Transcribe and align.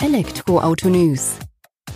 Elektroauto 0.00 0.88
News. 0.88 1.40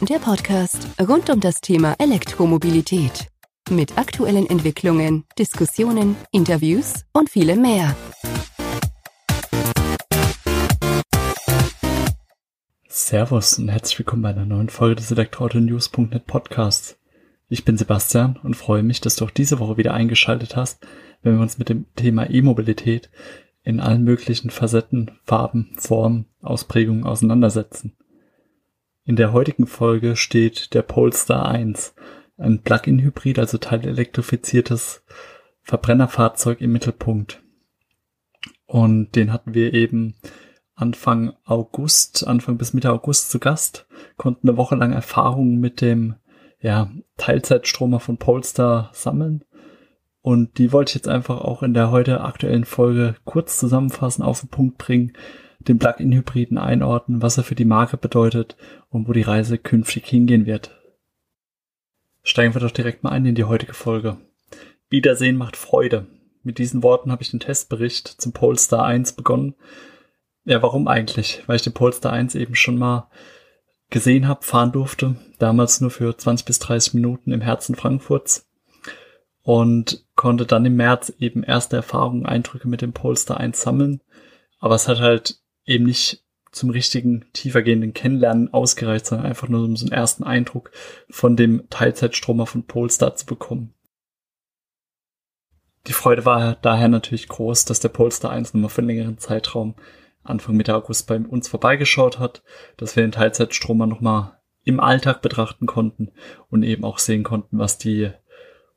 Der 0.01 0.19
Podcast 0.19 0.89
rund 1.01 1.31
um 1.31 1.39
das 1.39 1.61
Thema 1.61 1.95
Elektromobilität. 2.01 3.29
Mit 3.71 3.97
aktuellen 3.97 4.51
Entwicklungen, 4.51 5.25
Diskussionen, 5.39 6.17
Interviews 6.33 7.05
und 7.13 7.31
vielem 7.31 7.63
mehr. 7.63 7.95
Servus 12.89 13.61
und 13.61 13.69
herzlich 13.69 14.01
willkommen 14.01 14.23
bei 14.23 14.31
einer 14.31 14.47
neuen 14.47 14.69
Folge 14.69 14.97
des 14.97 15.13
Elektroauto-News.net 15.13 16.27
Podcasts. 16.27 16.99
Ich 17.49 17.65
bin 17.65 17.79
Sebastian 17.79 18.37
und 18.43 18.57
freue 18.57 18.83
mich, 18.83 19.01
dass 19.01 19.15
du 19.15 19.27
auch 19.27 19.31
diese 19.31 19.61
Woche 19.61 19.77
wieder 19.77 19.95
eingeschaltet 19.95 20.57
hast, 20.57 20.85
wenn 21.23 21.37
wir 21.37 21.43
uns 21.43 21.57
mit 21.57 21.69
dem 21.69 21.87
Thema 21.95 22.29
E-Mobilität 22.29 23.11
in 23.65 23.81
allen 23.81 24.05
möglichen 24.05 24.51
Facetten, 24.51 25.11
Farben, 25.25 25.71
Formen, 25.77 26.27
Ausprägungen 26.43 27.05
auseinandersetzen. 27.05 27.97
In 29.05 29.17
der 29.17 29.33
heutigen 29.33 29.67
Folge 29.67 30.17
steht 30.17 30.75
der 30.75 30.83
Polestar 30.83 31.49
1, 31.49 31.95
ein 32.39 32.63
Plug-in-Hybrid, 32.63 33.39
also 33.39 33.59
teilelektrifiziertes 33.59 35.05
Verbrennerfahrzeug 35.63 36.61
im 36.61 36.73
Mittelpunkt. 36.73 37.43
Und 38.67 39.15
den 39.17 39.33
hatten 39.33 39.55
wir 39.55 39.75
eben 39.75 40.15
Anfang 40.75 41.35
August, 41.45 42.27
Anfang 42.27 42.59
bis 42.59 42.73
Mitte 42.73 42.93
August 42.93 43.31
zu 43.31 43.39
Gast, 43.39 43.87
konnten 44.17 44.49
eine 44.49 44.57
Woche 44.57 44.75
lang 44.75 44.93
Erfahrungen 44.93 45.61
mit 45.61 45.81
dem 45.81 46.17
ja, 46.61 46.91
Teilzeitstromer 47.17 48.01
von 48.01 48.17
Polestar 48.17 48.91
sammeln 48.93 49.45
und 50.23 50.59
die 50.59 50.73
wollte 50.73 50.91
ich 50.91 50.95
jetzt 50.95 51.09
einfach 51.09 51.41
auch 51.41 51.65
in 51.65 51.75
der 51.75 51.91
heute 51.91 52.21
aktuellen 52.23 52.65
Folge 52.65 53.17
kurz 53.25 53.59
zusammenfassen, 53.59 54.23
auf 54.23 54.41
den 54.41 54.49
Punkt 54.49 54.79
bringen, 54.79 55.13
den 55.59 55.79
Plug-in-Hybriden 55.79 56.59
einordnen, 56.59 57.23
was 57.23 57.39
er 57.39 57.45
für 57.45 57.57
die 57.57 57.65
Marke 57.65 57.97
bedeutet 57.97 58.57
und 58.89 59.09
wo 59.09 59.13
die 59.13 59.23
Reise 59.23 59.59
künftig 59.59 60.07
hingehen 60.07 60.47
wird. 60.47 60.81
Steigen 62.23 62.55
wir 62.55 62.61
doch 62.61 62.71
direkt 62.71 63.03
mal 63.03 63.11
ein 63.11 63.27
in 63.27 63.35
die 63.35 63.45
heutige 63.45 63.75
Folge. 63.75 64.17
Wiedersehen 64.89 65.37
macht 65.37 65.57
Freude. 65.57 66.07
Mit 66.45 66.59
diesen 66.59 66.85
Worten 66.85 67.11
habe 67.11 67.23
ich 67.23 67.31
den 67.31 67.41
Testbericht 67.41 68.07
zum 68.07 68.33
Polestar 68.33 68.85
1 68.85 69.13
begonnen. 69.15 69.55
Ja, 70.45 70.63
warum 70.63 70.87
eigentlich? 70.87 71.43
Weil 71.47 71.57
ich 71.57 71.63
den 71.63 71.73
Polestar 71.73 72.13
1 72.13 72.37
eben 72.37 72.55
schon 72.55 72.79
mal 72.79 73.09
gesehen 73.91 74.29
habe, 74.29 74.45
fahren 74.45 74.73
durfte. 74.73 75.17
Damals 75.39 75.81
nur 75.81 75.91
für 75.91 76.17
20 76.17 76.47
bis 76.47 76.59
30 76.61 76.95
Minuten 76.95 77.33
im 77.33 77.41
Herzen 77.41 77.75
Frankfurts 77.75 78.52
und 79.43 80.05
konnte 80.15 80.47
dann 80.47 80.65
im 80.65 80.77
März 80.77 81.13
eben 81.19 81.43
erste 81.43 81.77
Erfahrungen, 81.77 82.27
Eindrücke 82.27 82.69
mit 82.69 82.83
dem 82.83 82.93
Polestar 82.93 83.39
1 83.39 83.61
sammeln. 83.61 84.01
Aber 84.59 84.75
es 84.75 84.89
hat 84.89 85.01
halt 85.01 85.41
eben 85.65 85.85
nicht 85.85 86.23
zum 86.53 86.71
richtigen 86.71 87.25
tiefergehenden 87.33 87.95
Kennenlernen 87.95 88.53
ausgereicht, 88.53 89.07
sondern 89.07 89.27
einfach 89.27 89.49
nur 89.49 89.65
um 89.65 89.75
so 89.75 89.87
einen 89.87 89.93
ersten 89.93 90.23
Eindruck 90.23 90.71
von 91.09 91.37
dem 91.37 91.69
Teilzeitstromer 91.71 92.47
von 92.47 92.67
Polestar 92.67 93.17
zu 93.17 93.27
bekommen. 93.27 93.75
Die 95.89 95.95
Freude 95.95 96.25
war 96.25 96.55
daher 96.57 96.89
natürlich 96.89 97.27
groß, 97.27 97.65
dass 97.65 97.81
der 97.81 97.89
Polestar 97.89 98.31
1 98.31 98.55
nochmal 98.55 98.71
für 98.71 98.83
einen 98.83 98.89
längeren 98.89 99.19
Zeitraum 99.19 99.75
Anfang 100.23 100.57
Mitte 100.57 100.77
August 100.77 101.09
bei 101.09 101.19
uns 101.19 101.49
vorbeigeschaut 101.49 102.21
hat, 102.21 102.45
dass 102.77 102.95
wir 102.95 103.03
den 103.03 103.11
Teilzeitstromer 103.11 103.89
nochmal 103.89 104.39
im 104.63 104.79
Alltag 104.79 105.23
betrachten 105.23 105.67
konnten 105.67 106.13
und 106.49 106.63
eben 106.63 106.85
auch 106.85 106.99
sehen 106.99 107.25
konnten, 107.25 107.59
was 107.59 107.79
die 107.79 108.13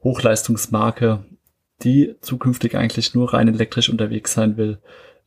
Hochleistungsmarke, 0.05 1.25
die 1.83 2.15
zukünftig 2.21 2.77
eigentlich 2.77 3.13
nur 3.13 3.33
rein 3.33 3.49
elektrisch 3.49 3.89
unterwegs 3.89 4.33
sein 4.33 4.55
will, 4.55 4.77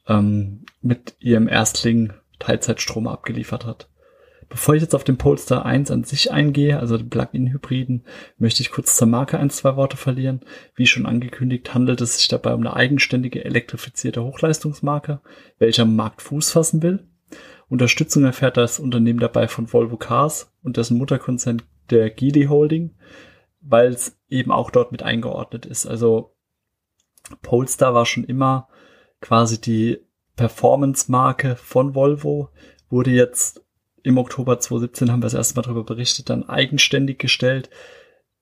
ähm, 0.06 0.64
mit 0.80 1.16
ihrem 1.18 1.48
Erstling 1.48 2.14
Teilzeitstrom 2.38 3.08
abgeliefert 3.08 3.66
hat. 3.66 3.90
Bevor 4.48 4.74
ich 4.74 4.80
jetzt 4.80 4.94
auf 4.94 5.04
den 5.04 5.18
Polestar 5.18 5.66
1 5.66 5.90
an 5.90 6.04
sich 6.04 6.32
eingehe, 6.32 6.78
also 6.78 6.96
den 6.96 7.10
Plug-in-Hybriden, 7.10 8.04
möchte 8.38 8.62
ich 8.62 8.70
kurz 8.70 8.96
zur 8.96 9.08
Marke 9.08 9.38
ein, 9.38 9.50
zwei 9.50 9.76
Worte 9.76 9.98
verlieren. 9.98 10.40
Wie 10.74 10.86
schon 10.86 11.04
angekündigt, 11.04 11.74
handelt 11.74 12.00
es 12.00 12.16
sich 12.16 12.28
dabei 12.28 12.54
um 12.54 12.60
eine 12.60 12.74
eigenständige 12.74 13.44
elektrifizierte 13.44 14.24
Hochleistungsmarke, 14.24 15.20
welche 15.58 15.82
am 15.82 15.96
Markt 15.96 16.22
Fuß 16.22 16.52
fassen 16.52 16.82
will. 16.82 17.00
Unterstützung 17.68 18.24
erfährt 18.24 18.56
das 18.56 18.78
Unternehmen 18.78 19.18
dabei 19.18 19.48
von 19.48 19.70
Volvo 19.70 19.98
Cars 19.98 20.50
und 20.62 20.78
dessen 20.78 20.96
Mutterkonzern 20.96 21.60
der 21.90 22.08
Geely 22.08 22.44
Holding 22.44 22.94
weil 23.60 23.88
es 23.88 24.18
eben 24.28 24.50
auch 24.50 24.70
dort 24.70 24.92
mit 24.92 25.02
eingeordnet 25.02 25.66
ist. 25.66 25.86
Also 25.86 26.34
Polestar 27.42 27.94
war 27.94 28.06
schon 28.06 28.24
immer 28.24 28.68
quasi 29.20 29.60
die 29.60 29.98
Performance-Marke 30.36 31.56
von 31.56 31.94
Volvo, 31.94 32.50
wurde 32.88 33.10
jetzt 33.10 33.62
im 34.02 34.18
Oktober 34.18 34.58
2017, 34.58 35.10
haben 35.10 35.20
wir 35.20 35.26
das 35.26 35.34
erste 35.34 35.56
Mal 35.56 35.62
darüber 35.62 35.84
berichtet, 35.84 36.30
dann 36.30 36.48
eigenständig 36.48 37.18
gestellt, 37.18 37.68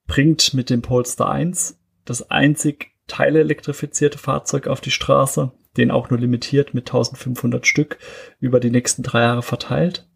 bringt 0.07 0.55
mit 0.55 0.71
dem 0.71 0.83
Polestar 0.83 1.31
1 1.31 1.81
das 2.05 2.31
einzig 2.31 2.93
teilelektrifizierte 3.07 4.19
Fahrzeug 4.19 4.69
auf 4.69 4.81
die 4.81 4.91
Straße, 4.91 5.53
den 5.77 5.91
auch 5.91 6.11
nur 6.11 6.19
limitiert 6.19 6.75
mit 6.75 6.89
1500 6.89 7.67
Stück 7.67 7.99
über 8.41 8.61
die 8.61 8.71
nächsten 8.71 9.03
drei 9.03 9.23
Jahre 9.23 9.43
verteilt. 9.43 10.09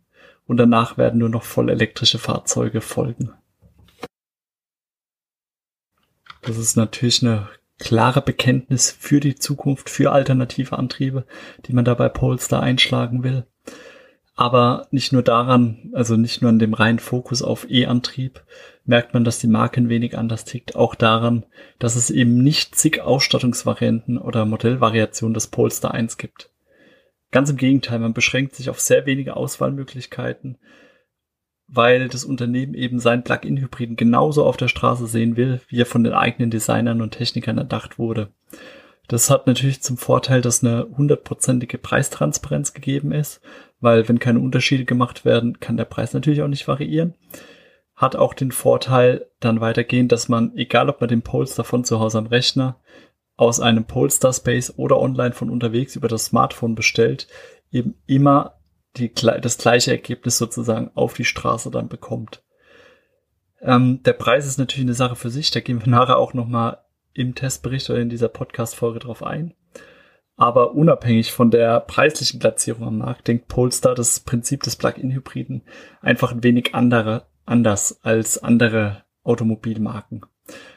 Und 0.47 0.56
danach 0.56 0.99
werden 0.99 1.19
nur 1.19 1.28
noch 1.28 1.44
voll 1.44 1.71
elektrische 1.71 2.19
Fahrzeuge 2.19 2.81
folgen. 2.81 3.33
Das 6.43 6.56
ist 6.56 6.77
natürlich 6.77 7.23
eine 7.23 7.49
klare 7.78 8.21
Bekenntnis 8.23 8.91
für 8.91 9.21
die 9.21 9.34
Zukunft, 9.34 9.91
für 9.91 10.12
alternative 10.12 10.78
Antriebe, 10.78 11.25
die 11.67 11.73
man 11.73 11.84
da 11.84 11.95
bei 11.95 12.09
Polestar 12.09 12.62
einschlagen 12.62 13.25
will. 13.25 13.47
Aber 14.37 14.87
nicht 14.91 15.12
nur 15.12 15.23
daran, 15.23 15.91
also 15.93 16.17
nicht 16.17 16.41
nur 16.41 16.49
an 16.49 16.59
dem 16.59 16.73
reinen 16.73 16.99
Fokus 16.99 17.43
auf 17.43 17.71
E-Antrieb, 17.71 18.43
merkt 18.87 19.12
man, 19.12 19.25
dass 19.25 19.39
die 19.39 19.49
Marke 19.49 19.81
ein 19.81 19.91
wenig 19.91 20.17
anders 20.17 20.45
tickt. 20.45 20.77
Auch 20.77 20.95
daran, 20.95 21.45
dass 21.78 21.95
es 21.95 22.11
eben 22.11 22.43
nicht 22.43 22.75
zig 22.75 23.03
Ausstattungsvarianten 23.03 24.17
oder 24.17 24.47
Modellvariationen 24.47 25.34
des 25.34 25.49
Polestar 25.49 25.93
1 25.93 26.17
gibt. 26.17 26.51
Ganz 27.33 27.51
im 27.51 27.57
Gegenteil, 27.57 27.99
man 27.99 28.15
beschränkt 28.15 28.55
sich 28.55 28.71
auf 28.71 28.81
sehr 28.81 29.05
wenige 29.05 29.37
Auswahlmöglichkeiten 29.37 30.57
weil 31.72 32.08
das 32.08 32.25
Unternehmen 32.25 32.75
eben 32.75 32.98
seinen 32.98 33.22
Plug-in-Hybriden 33.22 33.97
genauso 33.97 34.44
auf 34.44 34.56
der 34.56 34.69
Straße 34.69 35.06
sehen 35.06 35.36
will, 35.36 35.60
wie 35.69 35.81
er 35.81 35.86
von 35.86 36.03
den 36.03 36.12
eigenen 36.12 36.50
Designern 36.50 37.00
und 37.00 37.12
Technikern 37.12 37.58
erdacht 37.58 37.98
wurde. 37.98 38.28
Das 39.06 39.31
hat 39.31 39.47
natürlich 39.47 39.82
zum 39.82 39.97
Vorteil, 39.97 40.41
dass 40.41 40.64
eine 40.64 40.86
hundertprozentige 40.97 41.78
Preistransparenz 41.78 42.75
gegeben 42.75 43.12
ist, 43.12 43.41
weil 43.80 44.09
wenn 44.09 44.19
keine 44.19 44.41
Unterschiede 44.41 44.84
gemacht 44.84 45.25
werden, 45.25 45.59
kann 45.60 45.76
der 45.76 45.84
Preis 45.84 46.12
natürlich 46.12 46.42
auch 46.42 46.48
nicht 46.48 46.69
variieren. 46.69 47.14
Hat 47.94 48.16
auch 48.16 48.34
den 48.34 48.53
Vorteil 48.53 49.26
dann 49.41 49.60
weitergehend, 49.60 50.12
dass 50.12 50.28
man, 50.28 50.56
egal 50.56 50.88
ob 50.88 51.00
man 51.00 51.09
den 51.09 51.22
Polestar 51.22 51.64
von 51.64 51.84
zu 51.84 52.00
Hause 52.00 52.19
am 52.19 52.26
Rechner, 52.26 52.80
aus 53.36 53.59
einem 53.59 53.84
Polestar 53.84 54.32
Space 54.32 54.75
oder 54.76 55.00
online 55.00 55.32
von 55.32 55.50
unterwegs 55.50 55.97
über 55.97 56.09
das 56.09 56.26
Smartphone 56.26 56.75
bestellt, 56.75 57.26
eben 57.72 57.94
immer 58.06 58.59
die, 58.97 59.12
das 59.12 59.59
gleiche 59.59 59.93
Ergebnis 59.93 60.39
sozusagen 60.39 60.91
auf 60.95 61.15
die 61.15 61.25
Straße 61.25 61.71
dann 61.71 61.89
bekommt. 61.89 62.43
Ähm, 63.61 64.03
der 64.05 64.15
Preis 64.15 64.47
ist 64.47 64.59
natürlich 64.59 64.87
eine 64.87 64.95
Sache 64.95 65.17
für 65.17 65.31
sich, 65.31 65.51
da 65.51 65.61
gehen 65.61 65.81
wir 65.81 65.89
nachher 65.89 66.17
auch 66.17 66.34
nochmal 66.34 66.78
im 67.12 67.34
Testbericht 67.34 67.91
oder 67.91 68.01
in 68.01 68.09
dieser 68.09 68.28
Podcast-Folge 68.28 69.01
drauf 69.01 69.23
ein. 69.23 69.55
Aber 70.37 70.73
unabhängig 70.73 71.33
von 71.33 71.51
der 71.51 71.81
preislichen 71.81 72.41
Platzierung 72.41 72.87
am 72.87 72.99
Markt 72.99 73.28
denkt 73.28 73.49
Polestar 73.49 73.95
das 73.95 74.21
Prinzip 74.21 74.62
des 74.62 74.77
Plug-in-Hybriden 74.77 75.62
einfach 76.01 76.33
ein 76.33 76.43
wenig 76.43 76.75
andere, 76.75 77.27
anders 77.45 78.01
als 78.03 78.43
andere 78.43 79.05
Automobilmarken. 79.22 80.25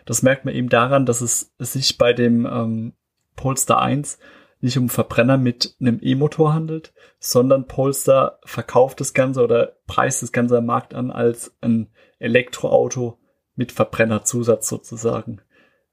Das 0.05 0.21
merkt 0.21 0.43
man 0.43 0.53
eben 0.53 0.67
daran, 0.67 1.05
dass 1.05 1.21
es, 1.21 1.53
sich 1.59 1.97
bei 1.97 2.11
dem 2.11 2.45
ähm, 2.45 2.93
Polestar 3.37 3.81
1 3.81 4.19
nicht 4.63 4.77
um 4.77 4.87
Verbrenner 4.87 5.37
mit 5.37 5.75
einem 5.81 5.99
E-Motor 6.01 6.53
handelt, 6.53 6.93
sondern 7.19 7.67
Polestar 7.67 8.39
verkauft 8.45 9.01
das 9.01 9.13
Ganze 9.13 9.43
oder 9.43 9.75
preist 9.87 10.23
das 10.23 10.31
Ganze 10.31 10.59
am 10.59 10.67
Markt 10.67 10.93
an 10.93 11.11
als 11.11 11.53
ein 11.59 11.89
Elektroauto 12.17 13.19
mit 13.55 13.73
Verbrennerzusatz 13.73 14.69
sozusagen. 14.69 15.41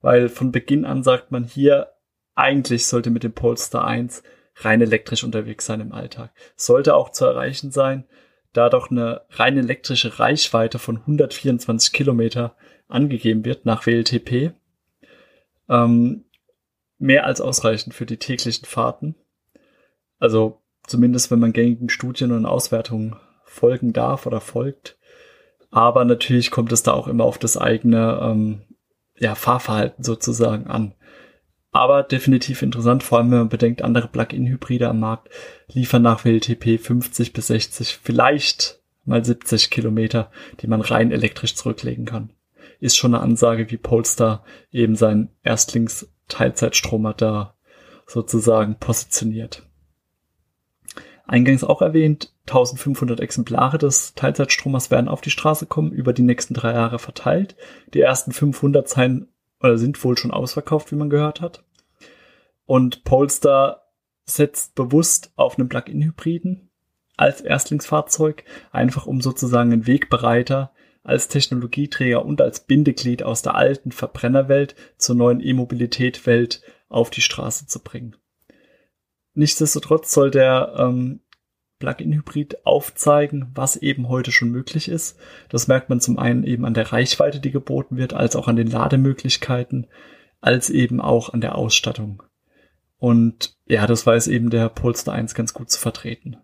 Weil 0.01 0.29
von 0.29 0.53
Beginn 0.53 0.85
an 0.85 1.03
sagt 1.03 1.33
man 1.33 1.45
hier, 1.45 1.89
eigentlich 2.37 2.87
sollte 2.87 3.11
mit 3.11 3.25
dem 3.25 3.33
Polestar 3.33 3.85
1 3.85 4.23
rein 4.55 4.81
elektrisch 4.81 5.25
unterwegs 5.25 5.67
sein 5.67 5.81
im 5.81 5.93
Alltag. 5.93 6.31
Sollte 6.55 6.95
auch 6.95 7.11
zu 7.11 7.25
erreichen 7.25 7.73
sein, 7.73 8.05
da 8.53 8.69
doch 8.69 8.89
eine 8.89 9.23
rein 9.31 9.59
elektrische 9.59 10.21
Reichweite 10.21 10.79
von 10.79 10.99
124 10.99 11.93
Kilometer 11.93 12.55
angegeben 12.87 13.45
wird 13.45 13.67
nach 13.67 13.87
WLTP. 13.87 14.53
Ähm, 15.69 16.25
mehr 17.01 17.27
als 17.27 17.41
ausreichend 17.41 17.95
für 17.95 18.07
die 18.07 18.19
täglichen 18.19 18.67
Fahrten. 18.67 19.17
Also 20.19 20.61
zumindest, 20.87 21.31
wenn 21.31 21.41
man 21.41 21.53
gängigen 21.53 21.89
Studien 21.89 22.31
und 22.33 22.47
Auswertungen 22.47 23.17
folgen 23.45 23.93
darf 23.93 24.27
oder 24.27 24.41
folgt. 24.41 24.99
Aber 25.71 26.05
natürlich 26.05 26.51
kommt 26.51 26.73
es 26.73 26.83
da 26.83 26.93
auch 26.93 27.09
immer 27.09 27.25
auf 27.25 27.39
das 27.39 27.57
eigene 27.57 28.21
ähm, 28.23 28.63
ja, 29.19 29.35
Fahrverhalten 29.35 30.05
sozusagen 30.05 30.67
an. 30.67 30.95
aber 31.73 32.03
definitiv 32.03 32.63
interessant, 32.63 33.03
vor 33.03 33.19
allem 33.19 33.31
wenn 33.31 33.39
man 33.39 33.49
bedenkt, 33.49 33.83
andere 33.83 34.09
Plug-in-Hybride 34.09 34.89
am 34.89 35.01
Markt 35.01 35.29
liefern 35.69 36.03
nach 36.03 36.25
WLTP 36.25 36.79
50 36.79 37.33
bis 37.33 37.47
60, 37.47 37.99
vielleicht 38.03 38.81
mal 39.05 39.25
70 39.25 39.71
Kilometer, 39.71 40.31
die 40.61 40.67
man 40.67 40.81
rein 40.81 41.13
elektrisch 41.13 41.55
zurücklegen 41.55 42.07
kann. 42.07 42.31
Ist 42.81 42.97
schon 42.97 43.15
eine 43.15 43.23
Ansage, 43.23 43.71
wie 43.71 43.77
Polestar 43.77 44.45
eben 44.73 44.97
sein 44.97 45.31
Erstlings-Teilzeitstromer 46.31 47.15
da 47.15 47.55
sozusagen 48.07 48.77
positioniert. 48.77 49.67
Eingangs 51.27 51.63
auch 51.63 51.81
erwähnt, 51.81 52.33
1500 52.49 53.21
Exemplare 53.21 53.79
des 53.79 54.15
Teilzeitstromers 54.15 54.91
werden 54.91 55.09
auf 55.09 55.21
die 55.21 55.31
Straße 55.31 55.67
kommen, 55.67 55.93
über 55.93 56.13
die 56.13 56.23
nächsten 56.23 56.55
drei 56.55 56.73
Jahre 56.73 56.99
verteilt. 56.99 57.55
Die 57.95 58.01
ersten 58.01 58.33
500 58.33 58.89
seien 58.89 59.29
oder 59.63 59.79
sind 59.79 60.03
wohl 60.03 60.19
schon 60.19 60.33
ausverkauft, 60.33 60.91
wie 60.91 60.97
man 60.97 61.11
gehört 61.11 61.41
hat. 61.41 61.63
Und 62.67 63.05
Polestar 63.05 63.83
setzt 64.25 64.75
bewusst 64.75 65.33
auf 65.37 65.59
einen 65.59 65.69
Plug-in-Hybriden 65.69 66.71
als 67.17 67.43
Erstlingsfahrzeug, 67.43 68.45
einfach 68.73 69.07
um 69.07 69.21
sozusagen 69.21 69.73
einen 69.73 69.87
Wegbereiter 69.87 70.73
als 71.03 71.29
Technologieträger 71.29 72.25
und 72.25 72.41
als 72.41 72.61
Bindeglied 72.61 73.23
aus 73.23 73.43
der 73.43 73.55
alten 73.55 73.93
Verbrennerwelt 73.93 74.75
zur 74.97 75.17
neuen 75.17 75.41
E-Mobilität-Welt 75.41 76.63
auf 76.89 77.11
die 77.11 77.23
Straße 77.23 77.67
zu 77.67 77.83
bringen. 77.83 78.17
Nichtsdestotrotz 79.35 80.13
soll 80.13 80.31
der 80.31 80.75
ähm, 80.77 81.21
Plug-in-Hybrid 81.79 82.67
aufzeigen, 82.67 83.51
was 83.55 83.77
eben 83.77 84.09
heute 84.09 84.33
schon 84.33 84.51
möglich 84.51 84.89
ist. 84.89 85.19
Das 85.49 85.67
merkt 85.67 85.89
man 85.89 86.01
zum 86.01 86.19
einen 86.19 86.45
eben 86.45 86.65
an 86.65 86.75
der 86.75 86.93
Reichweite, 86.93 87.41
die 87.41 87.51
geboten 87.51 87.97
wird, 87.97 88.13
als 88.13 88.37
auch 88.37 88.49
an 88.49 88.57
den 88.57 88.69
Lademöglichkeiten, 88.69 89.87
als 90.41 90.69
eben 90.69 91.01
auch 91.01 91.33
an 91.33 91.41
der 91.41 91.57
Ausstattung. 91.57 92.23
Und 92.99 93.57
ja, 93.67 93.87
das 93.87 94.07
weiß 94.07 94.29
eben 94.29 94.51
der 94.51 94.69
Polestar 94.69 95.15
1 95.15 95.35
ganz 95.35 95.55
gut 95.55 95.71
zu 95.71 95.81
vertreten. 95.81 96.37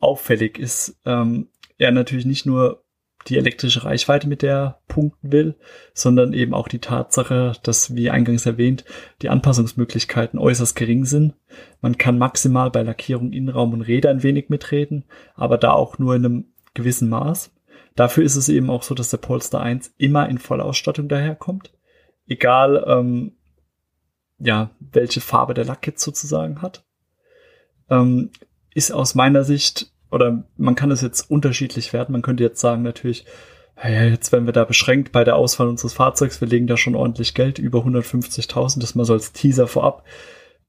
Auffällig 0.00 0.58
ist 0.58 0.98
ähm, 1.04 1.48
er 1.78 1.92
natürlich 1.92 2.26
nicht 2.26 2.46
nur 2.46 2.84
die 3.26 3.36
elektrische 3.36 3.84
Reichweite, 3.84 4.28
mit 4.28 4.42
der 4.42 4.54
er 4.54 4.80
punkten 4.86 5.32
will, 5.32 5.54
sondern 5.92 6.32
eben 6.32 6.54
auch 6.54 6.68
die 6.68 6.78
Tatsache, 6.78 7.52
dass, 7.62 7.94
wie 7.94 8.10
eingangs 8.10 8.46
erwähnt, 8.46 8.84
die 9.22 9.28
Anpassungsmöglichkeiten 9.28 10.38
äußerst 10.38 10.76
gering 10.76 11.04
sind. 11.04 11.34
Man 11.80 11.98
kann 11.98 12.18
maximal 12.18 12.70
bei 12.70 12.82
Lackierung 12.82 13.32
Innenraum 13.32 13.72
und 13.72 13.82
Räder 13.82 14.10
ein 14.10 14.22
wenig 14.22 14.48
mitreden, 14.48 15.04
aber 15.34 15.58
da 15.58 15.72
auch 15.72 15.98
nur 15.98 16.14
in 16.14 16.24
einem 16.24 16.44
gewissen 16.74 17.08
Maß. 17.08 17.50
Dafür 17.96 18.24
ist 18.24 18.36
es 18.36 18.48
eben 18.48 18.70
auch 18.70 18.84
so, 18.84 18.94
dass 18.94 19.10
der 19.10 19.16
Polestar 19.16 19.62
1 19.62 19.94
immer 19.98 20.28
in 20.28 20.38
Vollausstattung 20.38 21.08
daherkommt. 21.08 21.72
Egal, 22.28 22.84
ähm, 22.86 23.32
ja, 24.38 24.70
welche 24.78 25.20
Farbe 25.20 25.54
der 25.54 25.64
Lack 25.64 25.86
jetzt 25.86 26.04
sozusagen 26.04 26.62
hat. 26.62 26.84
Ähm, 27.90 28.30
ist 28.72 28.92
aus 28.92 29.16
meiner 29.16 29.42
Sicht 29.42 29.92
oder 30.10 30.44
man 30.56 30.74
kann 30.74 30.90
es 30.90 31.02
jetzt 31.02 31.30
unterschiedlich 31.30 31.92
werten. 31.92 32.12
Man 32.12 32.22
könnte 32.22 32.42
jetzt 32.42 32.60
sagen, 32.60 32.82
natürlich, 32.82 33.26
ja, 33.82 34.04
jetzt 34.04 34.32
werden 34.32 34.46
wir 34.46 34.52
da 34.52 34.64
beschränkt 34.64 35.12
bei 35.12 35.24
der 35.24 35.36
Auswahl 35.36 35.68
unseres 35.68 35.92
Fahrzeugs. 35.92 36.40
Wir 36.40 36.48
legen 36.48 36.66
da 36.66 36.76
schon 36.76 36.94
ordentlich 36.94 37.34
Geld, 37.34 37.58
über 37.58 37.80
150.000, 37.80 38.80
das 38.80 38.94
mal 38.94 39.04
so 39.04 39.12
als 39.12 39.32
Teaser 39.32 39.66
vorab 39.66 40.04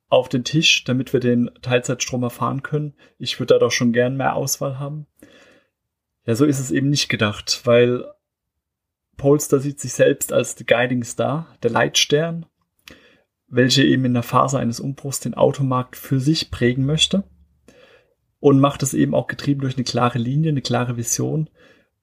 auf 0.10 0.28
den 0.28 0.44
Tisch, 0.44 0.84
damit 0.84 1.14
wir 1.14 1.20
den 1.20 1.52
Teilzeitstrom 1.62 2.24
erfahren 2.24 2.64
können. 2.64 2.96
Ich 3.18 3.40
würde 3.40 3.54
da 3.54 3.60
doch 3.60 3.72
schon 3.72 3.94
gern 3.94 4.18
mehr 4.18 4.36
Auswahl 4.36 4.80
haben. 4.80 5.06
Ja, 6.26 6.36
so 6.36 6.46
ist 6.46 6.60
es 6.60 6.72
eben 6.72 6.90
nicht 6.90 7.10
gedacht, 7.10 7.62
weil 7.64 8.06
Polestar 9.18 9.60
sieht 9.60 9.80
sich 9.80 9.94
selbst 9.94 10.34
als 10.34 10.56
the 10.58 10.66
Guiding 10.66 11.04
Star, 11.04 11.48
der 11.64 11.72
Leitstern, 11.72 12.46
welche 13.48 13.84
eben 13.84 14.06
in 14.06 14.14
der 14.14 14.24
Phase 14.24 14.60
eines 14.60 14.80
Umbruchs 14.80 15.20
den 15.20 15.34
Automarkt 15.34 15.96
für 15.96 16.20
sich 16.20 16.52
prägen 16.52 16.86
möchte 16.86 17.24
und 18.40 18.60
macht 18.60 18.84
es 18.84 18.94
eben 18.94 19.14
auch 19.14 19.28
getrieben 19.28 19.62
durch 19.62 19.76
eine 19.76 19.84
klare 19.84 20.20
Linie, 20.20 20.52
eine 20.52 20.62
klare 20.62 20.98
Vision 20.98 21.50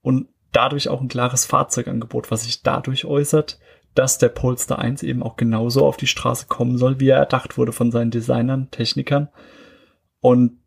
und 0.03 0.29
dadurch 0.53 0.89
auch 0.89 1.01
ein 1.01 1.09
klares 1.09 1.45
Fahrzeugangebot, 1.47 2.31
was 2.31 2.45
sich 2.45 2.63
dadurch 2.63 3.05
äußert, 3.05 3.59
dass 3.95 4.19
der 4.19 4.29
Polestar 4.29 4.79
1 4.79 5.03
eben 5.03 5.23
auch 5.23 5.37
genauso 5.37 5.87
auf 5.87 5.97
die 5.97 6.07
Straße 6.07 6.47
kommen 6.49 6.77
soll, 6.77 7.01
wie 7.01 7.09
er 7.09 7.19
erdacht 7.19 7.57
wurde 7.57 7.73
von 7.73 7.91
seinen 7.91 8.11
Designern, 8.11 8.71
Technikern. 8.71 9.29
Und 10.21 10.59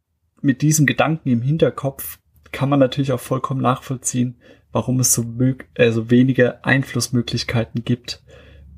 mit 0.42 0.62
diesem 0.62 0.86
Gedanken 0.86 1.30
im 1.30 1.42
Hinterkopf 1.42 2.19
kann 2.51 2.69
man 2.69 2.80
natürlich 2.80 3.12
auch 3.12 3.19
vollkommen 3.19 3.62
nachvollziehen, 3.62 4.39
warum 4.71 5.00
es 5.00 5.13
so, 5.13 5.25
äh, 5.75 5.92
so 5.92 6.10
wenige 6.10 6.63
Einflussmöglichkeiten 6.63 7.83
gibt, 7.83 8.24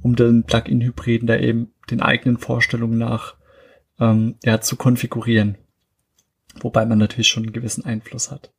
um 0.02 0.16
den 0.16 0.44
Plug-in-Hybriden 0.44 1.28
da 1.28 1.38
eben 1.38 1.74
den 1.90 2.02
eigenen 2.02 2.38
Vorstellungen 2.38 2.98
nach 2.98 3.36
ähm, 4.00 4.36
ja, 4.44 4.60
zu 4.60 4.76
konfigurieren 4.76 5.58
wobei 6.60 6.86
man 6.86 6.98
natürlich 6.98 7.28
schon 7.28 7.44
einen 7.44 7.54
gewissen 7.54 7.86
Einfluss 7.86 8.32
hat. 8.32 8.54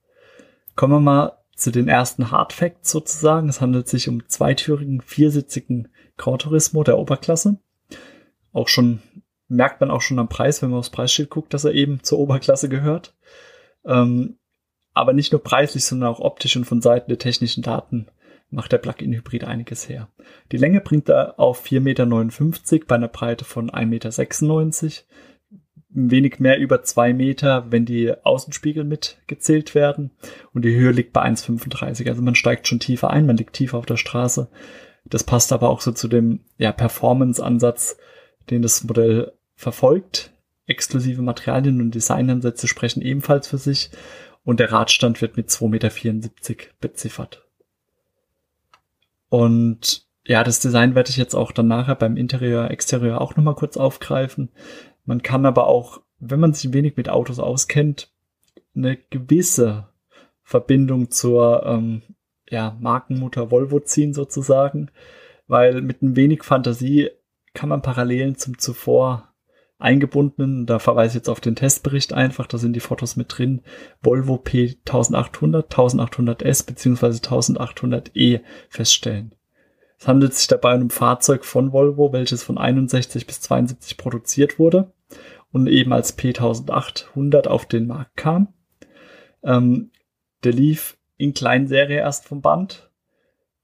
Kommen 0.74 0.94
wir 0.94 1.00
mal 1.00 1.38
zu 1.54 1.70
den 1.70 1.88
ersten 1.88 2.30
Hard 2.30 2.52
Facts 2.52 2.90
sozusagen. 2.90 3.48
Es 3.48 3.60
handelt 3.60 3.88
sich 3.88 4.08
um 4.08 4.28
zweitürigen, 4.28 5.00
viersitzigen 5.00 5.88
Gran 6.16 6.38
Turismo 6.38 6.82
der 6.82 6.98
Oberklasse. 6.98 7.58
Auch 8.52 8.68
schon, 8.68 9.00
merkt 9.48 9.80
man 9.80 9.90
auch 9.90 10.00
schon 10.00 10.18
am 10.18 10.28
Preis, 10.28 10.62
wenn 10.62 10.70
man 10.70 10.78
aufs 10.78 10.90
Preisschild 10.90 11.30
guckt, 11.30 11.54
dass 11.54 11.64
er 11.64 11.72
eben 11.72 12.02
zur 12.02 12.18
Oberklasse 12.18 12.68
gehört. 12.68 13.14
Ähm, 13.84 14.38
aber 14.94 15.12
nicht 15.12 15.32
nur 15.32 15.42
preislich, 15.42 15.84
sondern 15.84 16.10
auch 16.10 16.20
optisch 16.20 16.56
und 16.56 16.64
von 16.64 16.82
Seiten 16.82 17.08
der 17.08 17.18
technischen 17.18 17.62
Daten 17.62 18.08
macht 18.50 18.72
der 18.72 18.78
Plug-in-Hybrid 18.78 19.44
einiges 19.44 19.88
her. 19.88 20.08
Die 20.52 20.58
Länge 20.58 20.80
bringt 20.80 21.08
er 21.08 21.40
auf 21.40 21.64
4,59 21.64 21.80
Meter 21.80 22.86
bei 22.86 22.94
einer 22.96 23.08
Breite 23.08 23.44
von 23.44 23.70
1,96 23.70 23.86
Meter 23.86 24.10
wenig 25.94 26.38
mehr 26.38 26.58
über 26.58 26.82
zwei 26.82 27.12
Meter, 27.12 27.66
wenn 27.70 27.84
die 27.84 28.12
Außenspiegel 28.24 28.84
mitgezählt 28.84 29.74
werden. 29.74 30.10
Und 30.52 30.64
die 30.64 30.74
Höhe 30.74 30.92
liegt 30.92 31.12
bei 31.12 31.22
1,35. 31.22 32.08
Also 32.08 32.22
man 32.22 32.34
steigt 32.34 32.66
schon 32.66 32.80
tiefer 32.80 33.10
ein, 33.10 33.26
man 33.26 33.36
liegt 33.36 33.54
tiefer 33.54 33.78
auf 33.78 33.86
der 33.86 33.96
Straße. 33.96 34.48
Das 35.04 35.24
passt 35.24 35.52
aber 35.52 35.68
auch 35.68 35.80
so 35.80 35.92
zu 35.92 36.08
dem 36.08 36.40
ja, 36.58 36.72
Performance-Ansatz, 36.72 37.96
den 38.50 38.62
das 38.62 38.84
Modell 38.84 39.32
verfolgt. 39.54 40.30
Exklusive 40.66 41.22
Materialien 41.22 41.80
und 41.80 41.94
Designansätze 41.94 42.68
sprechen 42.68 43.02
ebenfalls 43.02 43.48
für 43.48 43.58
sich. 43.58 43.90
Und 44.44 44.60
der 44.60 44.72
Radstand 44.72 45.20
wird 45.20 45.36
mit 45.36 45.50
2,74 45.50 45.68
Meter 45.68 46.64
beziffert. 46.80 47.46
Und 49.28 50.06
ja, 50.24 50.44
das 50.44 50.60
Design 50.60 50.94
werde 50.94 51.10
ich 51.10 51.16
jetzt 51.16 51.34
auch 51.34 51.52
dann 51.52 51.66
nachher 51.66 51.96
beim 51.96 52.16
Interieur, 52.16 52.70
Exterieur 52.70 53.20
auch 53.20 53.36
nochmal 53.36 53.54
kurz 53.54 53.76
aufgreifen. 53.76 54.50
Man 55.04 55.22
kann 55.22 55.46
aber 55.46 55.66
auch, 55.66 56.00
wenn 56.18 56.40
man 56.40 56.54
sich 56.54 56.72
wenig 56.72 56.96
mit 56.96 57.08
Autos 57.08 57.38
auskennt, 57.38 58.12
eine 58.74 58.96
gewisse 59.10 59.88
Verbindung 60.42 61.10
zur 61.10 61.64
ähm, 61.66 62.02
ja, 62.48 62.76
Markenmutter 62.80 63.50
Volvo 63.50 63.80
ziehen 63.80 64.14
sozusagen, 64.14 64.90
weil 65.46 65.82
mit 65.82 66.02
ein 66.02 66.16
wenig 66.16 66.44
Fantasie 66.44 67.10
kann 67.54 67.68
man 67.68 67.82
Parallelen 67.82 68.36
zum 68.36 68.58
zuvor 68.58 69.32
eingebundenen, 69.78 70.64
da 70.64 70.78
verweise 70.78 71.12
ich 71.12 71.14
jetzt 71.16 71.28
auf 71.28 71.40
den 71.40 71.56
Testbericht 71.56 72.12
einfach, 72.12 72.46
da 72.46 72.56
sind 72.56 72.74
die 72.74 72.80
Fotos 72.80 73.16
mit 73.16 73.36
drin, 73.36 73.62
Volvo 74.00 74.36
P1800, 74.36 75.68
1800S 75.70 76.66
bzw. 76.66 77.06
1800E 77.06 78.40
feststellen. 78.68 79.34
Es 80.02 80.08
handelt 80.08 80.34
sich 80.34 80.48
dabei 80.48 80.74
um 80.74 80.80
ein 80.80 80.90
Fahrzeug 80.90 81.44
von 81.44 81.72
Volvo, 81.72 82.12
welches 82.12 82.42
von 82.42 82.58
61 82.58 83.24
bis 83.24 83.40
72 83.42 83.96
produziert 83.96 84.58
wurde 84.58 84.92
und 85.52 85.68
eben 85.68 85.92
als 85.92 86.18
P1800 86.18 87.46
auf 87.46 87.66
den 87.66 87.86
Markt 87.86 88.16
kam. 88.16 88.52
Ähm, 89.44 89.92
der 90.42 90.54
lief 90.54 90.98
in 91.18 91.34
Kleinserie 91.34 91.98
erst 91.98 92.26
vom 92.26 92.40
Band 92.40 92.90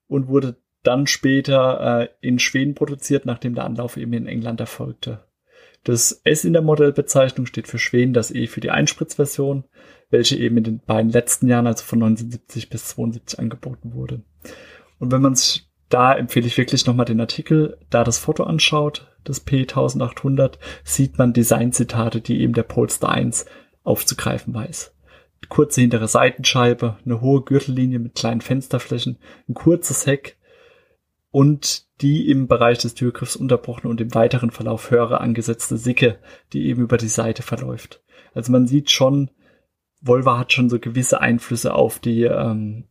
und 0.06 0.28
wurde 0.28 0.62
dann 0.84 1.08
später 1.08 2.02
äh, 2.02 2.08
in 2.20 2.38
Schweden 2.38 2.76
produziert, 2.76 3.26
nachdem 3.26 3.56
der 3.56 3.64
Anlauf 3.64 3.96
eben 3.96 4.12
in 4.12 4.28
England 4.28 4.60
erfolgte. 4.60 5.24
Das 5.82 6.20
S 6.22 6.44
in 6.44 6.52
der 6.52 6.62
Modellbezeichnung 6.62 7.46
steht 7.46 7.66
für 7.66 7.80
Schweden, 7.80 8.12
das 8.12 8.30
E 8.30 8.46
für 8.46 8.60
die 8.60 8.70
Einspritzversion, 8.70 9.64
welche 10.08 10.36
eben 10.36 10.58
in 10.58 10.64
den 10.64 10.78
beiden 10.78 11.10
letzten 11.10 11.48
Jahren, 11.48 11.66
also 11.66 11.82
von 11.82 12.00
1970 12.00 12.70
bis 12.70 12.86
72 12.86 13.40
angeboten 13.40 13.92
wurde. 13.92 14.22
Und 15.00 15.10
wenn 15.10 15.22
man 15.22 15.34
sich 15.34 15.67
da 15.88 16.14
empfehle 16.14 16.46
ich 16.46 16.58
wirklich 16.58 16.86
nochmal 16.86 17.06
den 17.06 17.20
Artikel, 17.20 17.78
da 17.90 18.04
das 18.04 18.18
Foto 18.18 18.44
anschaut, 18.44 19.06
das 19.24 19.46
P1800, 19.46 20.54
sieht 20.84 21.18
man 21.18 21.32
Designzitate, 21.32 22.20
die 22.20 22.40
eben 22.40 22.52
der 22.52 22.62
Polestar 22.62 23.10
1 23.10 23.46
aufzugreifen 23.84 24.54
weiß. 24.54 24.94
Kurze 25.48 25.80
hintere 25.80 26.08
Seitenscheibe, 26.08 26.98
eine 27.04 27.20
hohe 27.20 27.42
Gürtellinie 27.42 27.98
mit 27.98 28.14
kleinen 28.14 28.42
Fensterflächen, 28.42 29.18
ein 29.48 29.54
kurzes 29.54 30.06
Heck 30.06 30.36
und 31.30 31.86
die 32.00 32.30
im 32.30 32.48
Bereich 32.48 32.78
des 32.78 32.94
Türgriffs 32.94 33.36
unterbrochene 33.36 33.90
und 33.90 34.00
im 34.00 34.14
weiteren 34.14 34.50
Verlauf 34.50 34.90
höhere 34.90 35.20
angesetzte 35.20 35.78
Sicke, 35.78 36.18
die 36.52 36.66
eben 36.66 36.82
über 36.82 36.96
die 36.96 37.08
Seite 37.08 37.42
verläuft. 37.42 38.02
Also 38.34 38.52
man 38.52 38.66
sieht 38.66 38.90
schon, 38.90 39.30
Volvo 40.00 40.36
hat 40.36 40.52
schon 40.52 40.68
so 40.68 40.78
gewisse 40.78 41.20
Einflüsse 41.20 41.74
auf 41.74 41.98
die 41.98 42.24
ähm, 42.24 42.84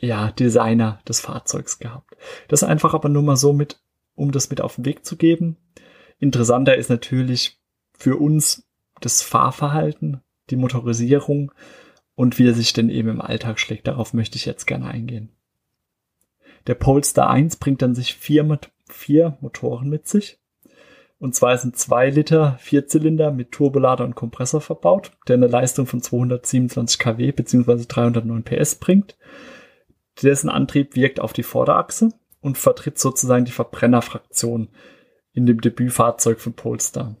ja, 0.00 0.30
Designer 0.32 1.00
des 1.08 1.20
Fahrzeugs 1.20 1.78
gehabt. 1.78 2.16
Das 2.48 2.62
einfach 2.62 2.94
aber 2.94 3.08
nur 3.08 3.22
mal 3.22 3.36
so 3.36 3.52
mit 3.52 3.80
um 4.18 4.32
das 4.32 4.50
mit 4.50 4.60
auf 4.60 4.74
den 4.74 4.84
Weg 4.84 5.04
zu 5.04 5.16
geben. 5.16 5.56
Interessanter 6.18 6.76
ist 6.76 6.90
natürlich 6.90 7.60
für 7.96 8.16
uns 8.16 8.68
das 9.00 9.22
Fahrverhalten, 9.22 10.20
die 10.50 10.56
Motorisierung 10.56 11.52
und 12.14 12.38
wie 12.38 12.48
er 12.48 12.54
sich 12.54 12.72
denn 12.72 12.90
eben 12.90 13.08
im 13.08 13.20
Alltag 13.20 13.60
schlägt. 13.60 13.86
Darauf 13.86 14.12
möchte 14.12 14.36
ich 14.36 14.44
jetzt 14.44 14.66
gerne 14.66 14.88
eingehen. 14.88 15.30
Der 16.66 16.74
Polestar 16.74 17.30
1 17.30 17.56
bringt 17.56 17.80
dann 17.80 17.94
sich 17.94 18.14
vier, 18.14 18.58
vier 18.88 19.38
Motoren 19.40 19.88
mit 19.88 20.08
sich. 20.08 20.38
Und 21.20 21.34
zwar 21.34 21.56
sind 21.58 21.76
zwei 21.76 22.10
Liter 22.10 22.56
Vierzylinder 22.60 23.30
mit 23.30 23.52
Turbolader 23.52 24.04
und 24.04 24.14
Kompressor 24.14 24.60
verbaut, 24.60 25.12
der 25.26 25.36
eine 25.36 25.46
Leistung 25.46 25.86
von 25.86 26.00
227 26.00 26.98
kW 26.98 27.32
bzw. 27.32 27.84
309 27.88 28.42
PS 28.42 28.76
bringt. 28.76 29.16
Dessen 30.22 30.50
Antrieb 30.50 30.96
wirkt 30.96 31.20
auf 31.20 31.32
die 31.32 31.42
Vorderachse 31.42 32.10
und 32.40 32.58
vertritt 32.58 32.98
sozusagen 32.98 33.44
die 33.44 33.52
Verbrennerfraktion 33.52 34.68
in 35.32 35.46
dem 35.46 35.60
Debütfahrzeug 35.60 36.40
von 36.40 36.54
Polestar. 36.54 37.16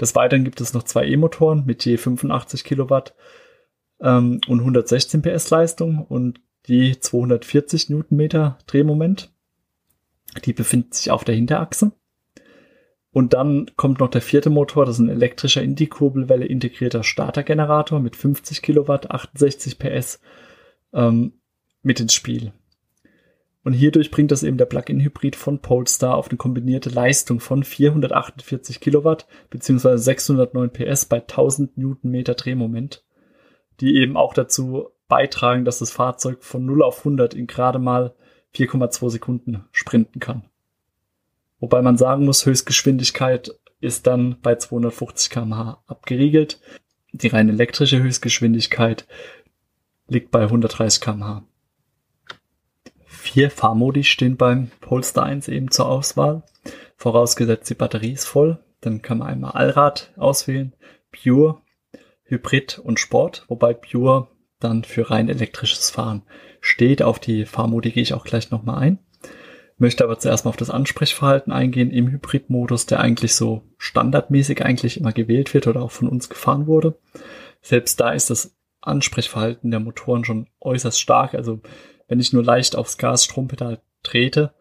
Des 0.00 0.14
Weiteren 0.14 0.44
gibt 0.44 0.60
es 0.60 0.74
noch 0.74 0.84
zwei 0.84 1.06
E-Motoren 1.06 1.64
mit 1.66 1.84
je 1.84 1.96
85 1.96 2.64
Kilowatt 2.64 3.14
ähm, 4.00 4.40
und 4.46 4.60
116 4.60 5.22
PS 5.22 5.50
Leistung 5.50 6.04
und 6.06 6.40
je 6.66 6.98
240 6.98 7.90
Newtonmeter 7.90 8.58
Drehmoment. 8.66 9.32
Die 10.44 10.52
befinden 10.52 10.92
sich 10.92 11.10
auf 11.10 11.24
der 11.24 11.34
Hinterachse. 11.34 11.92
Und 13.10 13.34
dann 13.34 13.70
kommt 13.76 14.00
noch 14.00 14.08
der 14.08 14.22
vierte 14.22 14.48
Motor, 14.48 14.86
das 14.86 14.96
ist 14.96 15.00
ein 15.00 15.10
elektrischer 15.10 15.62
in 15.62 15.74
die 15.74 15.88
Kurbelwelle 15.88 16.46
integrierter 16.46 17.02
Startergenerator 17.02 18.00
mit 18.00 18.16
50 18.16 18.62
Kilowatt, 18.62 19.10
68 19.10 19.78
PS 19.78 20.20
ähm, 20.94 21.34
mit 21.82 22.00
ins 22.00 22.14
Spiel. 22.14 22.52
Und 23.64 23.74
hierdurch 23.74 24.10
bringt 24.10 24.32
das 24.32 24.42
eben 24.42 24.58
der 24.58 24.66
Plug-in-Hybrid 24.66 25.36
von 25.36 25.60
Polestar 25.60 26.16
auf 26.16 26.28
eine 26.28 26.36
kombinierte 26.36 26.90
Leistung 26.90 27.38
von 27.38 27.62
448 27.62 28.80
Kilowatt 28.80 29.26
bzw. 29.50 29.96
609 29.96 30.70
PS 30.70 31.04
bei 31.06 31.20
1000 31.20 31.78
Newtonmeter 31.78 32.34
Drehmoment, 32.34 33.04
die 33.80 33.96
eben 33.96 34.16
auch 34.16 34.34
dazu 34.34 34.88
beitragen, 35.06 35.64
dass 35.64 35.78
das 35.78 35.92
Fahrzeug 35.92 36.42
von 36.42 36.64
0 36.64 36.82
auf 36.82 36.98
100 36.98 37.34
in 37.34 37.46
gerade 37.46 37.78
mal 37.78 38.14
4,2 38.54 39.10
Sekunden 39.10 39.64
sprinten 39.70 40.18
kann. 40.18 40.44
Wobei 41.60 41.82
man 41.82 41.96
sagen 41.96 42.24
muss, 42.24 42.44
Höchstgeschwindigkeit 42.44 43.54
ist 43.80 44.06
dann 44.06 44.38
bei 44.42 44.56
250 44.56 45.30
km/h 45.30 45.82
abgeriegelt. 45.86 46.60
Die 47.12 47.28
rein 47.28 47.48
elektrische 47.48 48.02
Höchstgeschwindigkeit 48.02 49.06
liegt 50.08 50.30
bei 50.32 50.42
130 50.42 51.00
km/h. 51.00 51.44
Vier 53.22 53.50
Fahrmodi 53.50 54.04
stehen 54.04 54.36
beim 54.36 54.70
Polestar 54.80 55.24
1 55.26 55.48
eben 55.48 55.70
zur 55.70 55.88
Auswahl. 55.88 56.42
Vorausgesetzt 56.96 57.70
die 57.70 57.74
Batterie 57.74 58.12
ist 58.12 58.26
voll. 58.26 58.58
Dann 58.80 59.00
kann 59.00 59.18
man 59.18 59.28
einmal 59.28 59.52
Allrad 59.52 60.12
auswählen, 60.16 60.74
Pure, 61.12 61.60
Hybrid 62.24 62.80
und 62.80 62.98
Sport, 62.98 63.44
wobei 63.46 63.74
Pure 63.74 64.28
dann 64.58 64.82
für 64.82 65.10
rein 65.10 65.28
elektrisches 65.28 65.90
Fahren 65.90 66.22
steht. 66.60 67.02
Auf 67.02 67.20
die 67.20 67.46
Fahrmodi 67.46 67.92
gehe 67.92 68.02
ich 68.02 68.12
auch 68.12 68.24
gleich 68.24 68.50
nochmal 68.50 68.78
ein 68.78 68.98
möchte 69.82 70.04
aber 70.04 70.18
zuerst 70.18 70.44
mal 70.44 70.50
auf 70.50 70.56
das 70.56 70.70
Ansprechverhalten 70.70 71.52
eingehen 71.52 71.90
im 71.90 72.08
Hybrid-Modus, 72.08 72.86
der 72.86 73.00
eigentlich 73.00 73.34
so 73.34 73.62
standardmäßig 73.78 74.64
eigentlich 74.64 74.98
immer 74.98 75.12
gewählt 75.12 75.52
wird 75.54 75.66
oder 75.66 75.82
auch 75.82 75.90
von 75.90 76.08
uns 76.08 76.28
gefahren 76.28 76.66
wurde. 76.66 76.96
Selbst 77.60 78.00
da 78.00 78.12
ist 78.12 78.30
das 78.30 78.54
Ansprechverhalten 78.80 79.70
der 79.70 79.80
Motoren 79.80 80.24
schon 80.24 80.48
äußerst 80.60 81.00
stark. 81.00 81.34
Also 81.34 81.60
wenn 82.08 82.20
ich 82.20 82.32
nur 82.32 82.44
leicht 82.44 82.76
aufs 82.76 82.98
Gas-Strompedal 82.98 83.80
trete, 84.02 84.54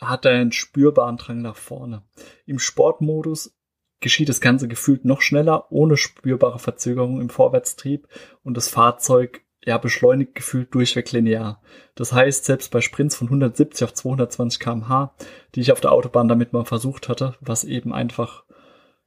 hat 0.00 0.24
er 0.24 0.32
einen 0.32 0.52
spürbaren 0.52 1.16
Drang 1.16 1.42
nach 1.42 1.56
vorne. 1.56 2.02
Im 2.44 2.58
Sportmodus 2.58 3.56
geschieht 4.00 4.28
das 4.28 4.40
Ganze 4.40 4.68
gefühlt 4.68 5.04
noch 5.04 5.22
schneller, 5.22 5.70
ohne 5.72 5.96
spürbare 5.96 6.58
Verzögerung 6.58 7.20
im 7.20 7.30
Vorwärtstrieb 7.30 8.08
und 8.42 8.56
das 8.56 8.68
Fahrzeug 8.68 9.42
ja, 9.64 9.78
beschleunigt 9.78 10.36
gefühlt 10.36 10.72
durchweg 10.74 11.10
linear. 11.10 11.60
Das 11.96 12.12
heißt, 12.12 12.44
selbst 12.44 12.70
bei 12.70 12.80
Sprints 12.80 13.16
von 13.16 13.26
170 13.26 13.84
auf 13.84 13.94
220 13.94 14.60
kmh, 14.60 15.14
die 15.54 15.60
ich 15.60 15.72
auf 15.72 15.80
der 15.80 15.90
Autobahn 15.90 16.28
damit 16.28 16.52
mal 16.52 16.64
versucht 16.64 17.08
hatte, 17.08 17.34
was 17.40 17.64
eben 17.64 17.92
einfach, 17.92 18.44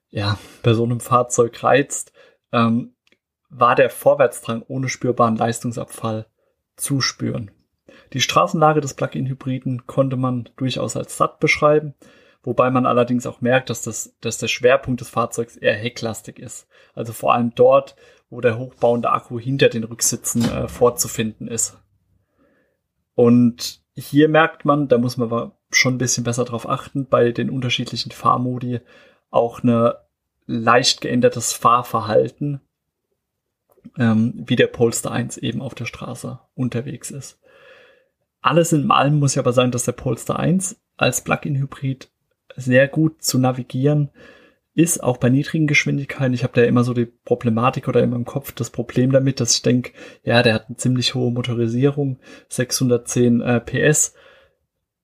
ja, 0.09 0.37
bei 0.61 0.73
so 0.73 0.83
einem 0.83 0.99
Fahrzeug 0.99 1.63
reizt, 1.63 2.11
ähm, 2.51 2.95
war 3.49 3.75
der 3.75 3.89
Vorwärtsdrang 3.89 4.63
ohne 4.67 4.89
spürbaren 4.89 5.37
Leistungsabfall 5.37 6.27
zu 6.79 7.01
spüren. 7.01 7.51
Die 8.13 8.21
Straßenlage 8.21 8.81
des 8.81 8.93
Plug-in-Hybriden 8.95 9.85
konnte 9.85 10.17
man 10.17 10.49
durchaus 10.57 10.95
als 10.95 11.17
satt 11.17 11.39
beschreiben, 11.39 11.93
wobei 12.43 12.71
man 12.71 12.85
allerdings 12.85 13.25
auch 13.25 13.41
merkt, 13.41 13.69
dass, 13.69 13.81
das, 13.81 14.15
dass 14.21 14.37
der 14.37 14.47
Schwerpunkt 14.47 15.01
des 15.01 15.09
Fahrzeugs 15.09 15.57
eher 15.57 15.75
hecklastig 15.75 16.39
ist. 16.39 16.67
Also 16.95 17.13
vor 17.13 17.33
allem 17.33 17.53
dort, 17.55 17.95
wo 18.29 18.41
der 18.41 18.57
hochbauende 18.57 19.11
Akku 19.11 19.39
hinter 19.39 19.69
den 19.69 19.83
Rücksitzen 19.83 20.43
äh, 20.49 20.67
vorzufinden 20.67 21.47
ist. 21.47 21.77
Und 23.15 23.81
hier 23.95 24.29
merkt 24.29 24.65
man, 24.65 24.87
da 24.87 24.97
muss 24.97 25.17
man 25.17 25.27
aber 25.27 25.57
schon 25.71 25.95
ein 25.95 25.99
bisschen 25.99 26.23
besser 26.23 26.45
drauf 26.45 26.67
achten, 26.67 27.07
bei 27.07 27.31
den 27.31 27.49
unterschiedlichen 27.49 28.11
Fahrmodi 28.11 28.79
auch 29.29 29.61
eine 29.61 29.97
leicht 30.45 31.01
geändertes 31.01 31.53
Fahrverhalten, 31.53 32.61
ähm, 33.97 34.33
wie 34.45 34.55
der 34.55 34.67
Polestar 34.67 35.11
1 35.11 35.37
eben 35.37 35.61
auf 35.61 35.75
der 35.75 35.85
Straße 35.85 36.39
unterwegs 36.55 37.11
ist. 37.11 37.39
Alles 38.41 38.71
in 38.71 38.89
allem 38.89 39.19
muss 39.19 39.33
ich 39.33 39.39
aber 39.39 39.53
sagen, 39.53 39.71
dass 39.71 39.85
der 39.85 39.91
Polestar 39.93 40.39
1 40.39 40.79
als 40.97 41.23
Plug-in-Hybrid 41.23 42.09
sehr 42.55 42.87
gut 42.87 43.21
zu 43.21 43.37
navigieren 43.37 44.09
ist, 44.73 45.03
auch 45.03 45.17
bei 45.17 45.29
niedrigen 45.29 45.67
Geschwindigkeiten. 45.67 46.33
Ich 46.33 46.43
habe 46.43 46.53
da 46.53 46.63
immer 46.63 46.83
so 46.83 46.93
die 46.93 47.05
Problematik 47.05 47.87
oder 47.87 48.01
immer 48.01 48.15
im 48.15 48.25
Kopf 48.25 48.51
das 48.53 48.69
Problem 48.69 49.11
damit, 49.11 49.39
dass 49.39 49.55
ich 49.55 49.61
denke, 49.61 49.91
ja, 50.23 50.41
der 50.41 50.53
hat 50.53 50.67
eine 50.67 50.77
ziemlich 50.77 51.15
hohe 51.15 51.31
Motorisierung, 51.31 52.19
610 52.47 53.41
äh, 53.41 53.59
PS. 53.59 54.13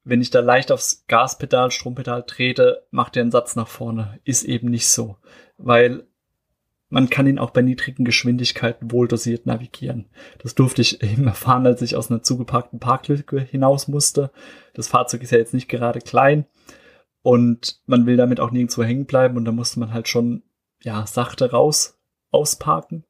Wenn 0.04 0.22
ich 0.22 0.30
da 0.30 0.40
leicht 0.40 0.72
aufs 0.72 1.06
Gaspedal, 1.08 1.72
Strompedal 1.72 2.24
trete, 2.24 2.86
macht 2.92 3.18
er 3.18 3.24
einen 3.24 3.32
Satz 3.32 3.56
nach 3.56 3.68
vorne. 3.68 4.20
Ist 4.24 4.44
eben 4.44 4.70
nicht 4.70 4.88
so, 4.88 5.18
weil 5.58 6.08
man 6.96 7.10
kann 7.10 7.28
ihn 7.28 7.40
auch 7.40 7.50
bei 7.50 7.62
niedrigen 7.62 8.06
Geschwindigkeiten 8.06 8.90
wohl 8.90 9.10
dosiert 9.10 9.46
navigieren. 9.46 10.06
Das 10.42 10.56
durfte 10.56 10.82
ich 10.82 11.04
eben 11.04 11.28
erfahren, 11.28 11.66
als 11.66 11.82
ich 11.82 11.98
aus 11.98 12.10
einer 12.10 12.24
zugeparkten 12.24 12.80
Parklücke 12.80 13.42
hinaus 13.42 13.90
musste. 13.90 14.32
Das 14.74 14.88
Fahrzeug 14.88 15.22
ist 15.22 15.32
ja 15.32 15.38
jetzt 15.38 15.54
nicht 15.54 15.68
gerade 15.68 16.00
klein 16.00 16.46
und 17.22 17.82
man 17.86 18.06
will 18.06 18.16
damit 18.16 18.40
auch 18.40 18.52
nirgendwo 18.52 18.82
hängen 18.82 19.08
bleiben 19.08 19.36
und 19.36 19.44
da 19.44 19.52
musste 19.52 19.82
man 19.82 19.92
halt 19.94 20.08
schon, 20.08 20.44
ja, 20.84 21.06
sachte 21.06 21.52
raus 21.52 22.00
ausparken. 22.32 23.04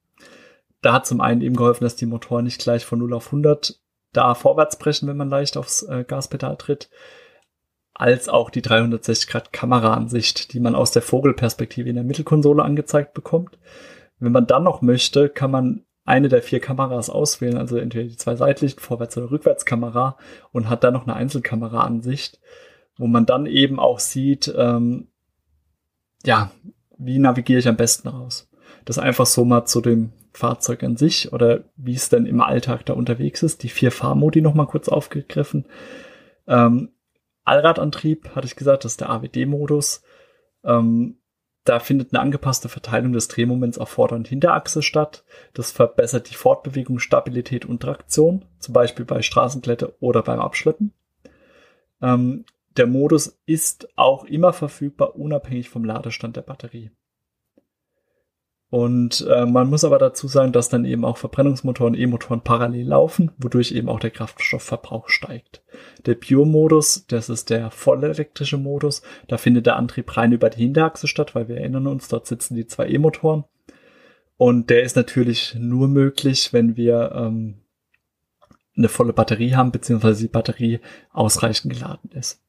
Da 0.81 0.93
hat 0.93 1.05
zum 1.05 1.21
einen 1.21 1.41
eben 1.41 1.55
geholfen, 1.55 1.83
dass 1.83 1.95
die 1.95 2.07
Motoren 2.07 2.45
nicht 2.45 2.59
gleich 2.59 2.83
von 2.83 2.97
0 2.97 3.13
auf 3.13 3.27
100 3.27 3.79
da 4.13 4.33
vorwärts 4.33 4.79
brechen, 4.79 5.07
wenn 5.07 5.17
man 5.17 5.29
leicht 5.29 5.57
aufs 5.57 5.83
äh, 5.83 6.03
Gaspedal 6.07 6.57
tritt, 6.57 6.89
als 7.95 8.29
auch 8.29 8.49
die 8.49 8.61
360 8.61 9.27
Grad 9.27 9.51
Kameraansicht, 9.51 10.53
die 10.53 10.59
man 10.59 10.75
aus 10.75 10.91
der 10.91 11.01
Vogelperspektive 11.01 11.89
in 11.89 11.95
der 11.95 12.03
Mittelkonsole 12.03 12.63
angezeigt 12.63 13.13
bekommt. 13.13 13.57
Wenn 14.19 14.31
man 14.31 14.47
dann 14.47 14.63
noch 14.63 14.81
möchte, 14.81 15.29
kann 15.29 15.49
man 15.49 15.83
eine 16.03 16.29
der 16.29 16.43
vier 16.43 16.59
Kameras 16.59 17.09
auswählen, 17.09 17.57
also 17.57 17.77
entweder 17.77 18.07
die 18.07 18.17
zwei 18.17 18.35
seitlichen 18.35 18.79
Vorwärts- 18.79 19.17
oder 19.17 19.31
Rückwärtskamera 19.31 20.17
und 20.51 20.69
hat 20.69 20.83
dann 20.83 20.93
noch 20.93 21.07
eine 21.07 21.15
Einzelkameraansicht 21.15 22.39
wo 22.97 23.07
man 23.07 23.25
dann 23.25 23.45
eben 23.45 23.79
auch 23.79 23.99
sieht, 23.99 24.53
ähm, 24.57 25.07
ja, 26.23 26.51
wie 26.97 27.19
navigiere 27.19 27.59
ich 27.59 27.67
am 27.67 27.75
besten 27.75 28.07
raus. 28.07 28.49
Das 28.85 28.99
einfach 28.99 29.25
so 29.25 29.45
mal 29.45 29.65
zu 29.65 29.81
dem 29.81 30.11
Fahrzeug 30.31 30.83
an 30.83 30.97
sich 30.97 31.33
oder 31.33 31.63
wie 31.75 31.95
es 31.95 32.09
denn 32.09 32.25
im 32.25 32.41
Alltag 32.41 32.85
da 32.85 32.93
unterwegs 32.93 33.43
ist. 33.43 33.63
Die 33.63 33.69
vier 33.69 33.91
Fahrmodi 33.91 34.41
nochmal 34.41 34.67
kurz 34.67 34.89
aufgegriffen. 34.89 35.65
Ähm, 36.47 36.89
Allradantrieb, 37.45 38.35
hatte 38.35 38.47
ich 38.47 38.55
gesagt, 38.55 38.83
das 38.83 38.93
ist 38.93 39.01
der 39.01 39.09
AWD-Modus. 39.09 40.03
Ähm, 40.63 41.19
da 41.63 41.79
findet 41.79 42.13
eine 42.13 42.21
angepasste 42.21 42.69
Verteilung 42.69 43.13
des 43.13 43.27
Drehmoments 43.27 43.79
auf 43.79 43.89
Vorder- 43.89 44.15
und 44.15 44.27
Hinterachse 44.27 44.83
statt. 44.83 45.23
Das 45.53 45.71
verbessert 45.71 46.29
die 46.29 46.35
Fortbewegung, 46.35 46.99
Stabilität 46.99 47.65
und 47.65 47.81
Traktion, 47.81 48.45
zum 48.59 48.73
Beispiel 48.73 49.05
bei 49.05 49.21
Straßenklette 49.21 49.95
oder 49.99 50.21
beim 50.21 50.39
Abschleppen. 50.39 50.93
Ähm, 52.01 52.45
der 52.77 52.87
Modus 52.87 53.39
ist 53.45 53.87
auch 53.95 54.25
immer 54.25 54.53
verfügbar, 54.53 55.15
unabhängig 55.15 55.69
vom 55.69 55.85
Ladestand 55.85 56.35
der 56.35 56.41
Batterie. 56.41 56.91
Und 58.75 59.25
äh, 59.29 59.45
man 59.45 59.69
muss 59.69 59.85
aber 59.85 59.99
dazu 59.99 60.27
sagen, 60.27 60.51
dass 60.51 60.67
dann 60.67 60.83
eben 60.83 61.05
auch 61.05 61.15
Verbrennungsmotoren 61.15 61.93
und 61.93 61.99
E-Motoren 62.01 62.41
parallel 62.41 62.85
laufen, 62.85 63.31
wodurch 63.37 63.71
eben 63.71 63.87
auch 63.87 64.01
der 64.01 64.11
Kraftstoffverbrauch 64.11 65.07
steigt. 65.07 65.63
Der 66.05 66.15
Pure-Modus, 66.15 67.05
das 67.07 67.29
ist 67.29 67.51
der 67.51 67.71
vollelektrische 67.71 68.57
Modus, 68.57 69.01
da 69.29 69.37
findet 69.37 69.65
der 69.65 69.77
Antrieb 69.77 70.17
rein 70.17 70.33
über 70.33 70.49
die 70.49 70.63
Hinterachse 70.63 71.07
statt, 71.07 71.35
weil 71.35 71.47
wir 71.47 71.55
erinnern 71.55 71.87
uns, 71.87 72.09
dort 72.09 72.27
sitzen 72.27 72.55
die 72.55 72.67
zwei 72.67 72.89
E-Motoren. 72.89 73.45
Und 74.35 74.69
der 74.69 74.83
ist 74.83 74.97
natürlich 74.97 75.55
nur 75.57 75.87
möglich, 75.87 76.51
wenn 76.51 76.75
wir 76.75 77.13
ähm, 77.15 77.61
eine 78.75 78.89
volle 78.89 79.13
Batterie 79.13 79.55
haben, 79.55 79.71
beziehungsweise 79.71 80.23
die 80.23 80.27
Batterie 80.27 80.81
ausreichend 81.13 81.71
geladen 81.71 82.11
ist. 82.11 82.41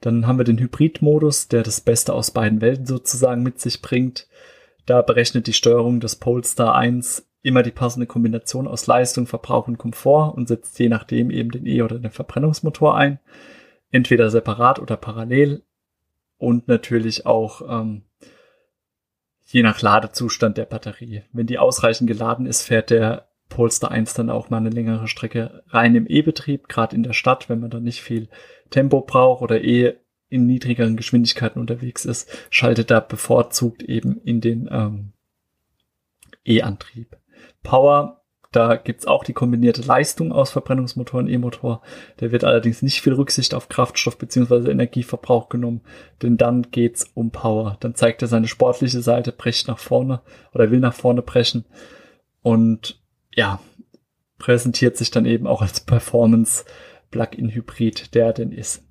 Dann 0.00 0.26
haben 0.26 0.38
wir 0.38 0.44
den 0.44 0.58
Hybrid-Modus, 0.58 1.46
der 1.46 1.62
das 1.62 1.80
Beste 1.80 2.14
aus 2.14 2.32
beiden 2.32 2.60
Welten 2.60 2.86
sozusagen 2.86 3.44
mit 3.44 3.60
sich 3.60 3.80
bringt. 3.80 4.26
Da 4.86 5.02
berechnet 5.02 5.48
die 5.48 5.52
Steuerung 5.52 6.00
des 6.00 6.16
Polestar 6.16 6.74
1 6.76 7.28
immer 7.42 7.62
die 7.62 7.72
passende 7.72 8.06
Kombination 8.06 8.66
aus 8.66 8.86
Leistung, 8.86 9.26
Verbrauch 9.26 9.68
und 9.68 9.78
Komfort 9.78 10.34
und 10.36 10.48
setzt 10.48 10.78
je 10.78 10.88
nachdem 10.88 11.30
eben 11.30 11.50
den 11.50 11.66
E- 11.66 11.82
oder 11.82 11.98
den 11.98 12.10
Verbrennungsmotor 12.10 12.96
ein. 12.96 13.18
Entweder 13.90 14.30
separat 14.30 14.78
oder 14.78 14.96
parallel. 14.96 15.62
Und 16.38 16.68
natürlich 16.68 17.24
auch 17.24 17.62
ähm, 17.68 18.02
je 19.44 19.62
nach 19.62 19.80
Ladezustand 19.80 20.58
der 20.58 20.66
Batterie. 20.66 21.22
Wenn 21.32 21.46
die 21.46 21.58
ausreichend 21.58 22.08
geladen 22.08 22.46
ist, 22.46 22.62
fährt 22.62 22.90
der 22.90 23.28
Polestar 23.48 23.90
1 23.90 24.14
dann 24.14 24.30
auch 24.30 24.50
mal 24.50 24.58
eine 24.58 24.70
längere 24.70 25.08
Strecke 25.08 25.62
rein 25.68 25.94
im 25.94 26.06
E-Betrieb, 26.06 26.68
gerade 26.68 26.96
in 26.96 27.04
der 27.04 27.12
Stadt, 27.12 27.48
wenn 27.48 27.60
man 27.60 27.70
da 27.70 27.80
nicht 27.80 28.02
viel 28.02 28.28
Tempo 28.70 29.00
braucht 29.02 29.42
oder 29.42 29.62
eh 29.62 29.94
in 30.28 30.46
niedrigeren 30.46 30.96
Geschwindigkeiten 30.96 31.60
unterwegs 31.60 32.04
ist, 32.04 32.28
schaltet 32.50 32.90
er 32.90 33.00
bevorzugt 33.00 33.82
eben 33.82 34.20
in 34.22 34.40
den 34.40 34.68
ähm, 34.70 35.12
E-Antrieb. 36.44 37.16
Power, 37.62 38.22
da 38.52 38.76
gibt's 38.76 39.06
auch 39.06 39.24
die 39.24 39.32
kombinierte 39.32 39.82
Leistung 39.82 40.32
aus 40.32 40.50
Verbrennungsmotor 40.50 41.20
und 41.20 41.28
E-Motor. 41.28 41.82
Der 42.20 42.32
wird 42.32 42.44
allerdings 42.44 42.80
nicht 42.82 43.02
viel 43.02 43.12
Rücksicht 43.12 43.54
auf 43.54 43.68
Kraftstoff 43.68 44.16
bzw. 44.18 44.70
Energieverbrauch 44.70 45.48
genommen, 45.48 45.82
denn 46.22 46.36
dann 46.36 46.70
geht's 46.70 47.10
um 47.14 47.30
Power. 47.30 47.76
Dann 47.80 47.94
zeigt 47.94 48.22
er 48.22 48.28
seine 48.28 48.48
sportliche 48.48 49.02
Seite, 49.02 49.32
brecht 49.32 49.68
nach 49.68 49.78
vorne 49.78 50.22
oder 50.54 50.70
will 50.70 50.80
nach 50.80 50.94
vorne 50.94 51.22
brechen 51.22 51.64
und 52.42 53.00
ja, 53.34 53.60
präsentiert 54.38 54.96
sich 54.96 55.10
dann 55.10 55.26
eben 55.26 55.46
auch 55.46 55.62
als 55.62 55.80
Performance 55.80 56.64
Plug-in-Hybrid, 57.10 58.14
der 58.14 58.32
denn 58.32 58.52
ist. 58.52 58.85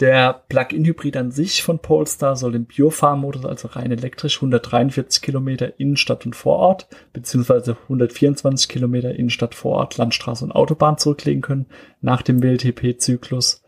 Der 0.00 0.44
Plug-in-Hybrid 0.48 1.14
an 1.18 1.30
sich 1.30 1.62
von 1.62 1.78
Polestar 1.78 2.34
soll 2.34 2.54
im 2.54 2.64
Biofahrmodus, 2.64 3.44
also 3.44 3.68
rein 3.68 3.92
elektrisch, 3.92 4.38
143 4.38 5.20
Kilometer 5.20 5.78
Innenstadt 5.78 6.24
und 6.24 6.34
Vorort, 6.34 6.88
beziehungsweise 7.12 7.76
124 7.82 8.66
Kilometer 8.66 9.14
Innenstadt, 9.14 9.54
Vorort, 9.54 9.98
Landstraße 9.98 10.42
und 10.42 10.52
Autobahn 10.52 10.96
zurücklegen 10.96 11.42
können, 11.42 11.66
nach 12.00 12.22
dem 12.22 12.42
WLTP-Zyklus. 12.42 13.62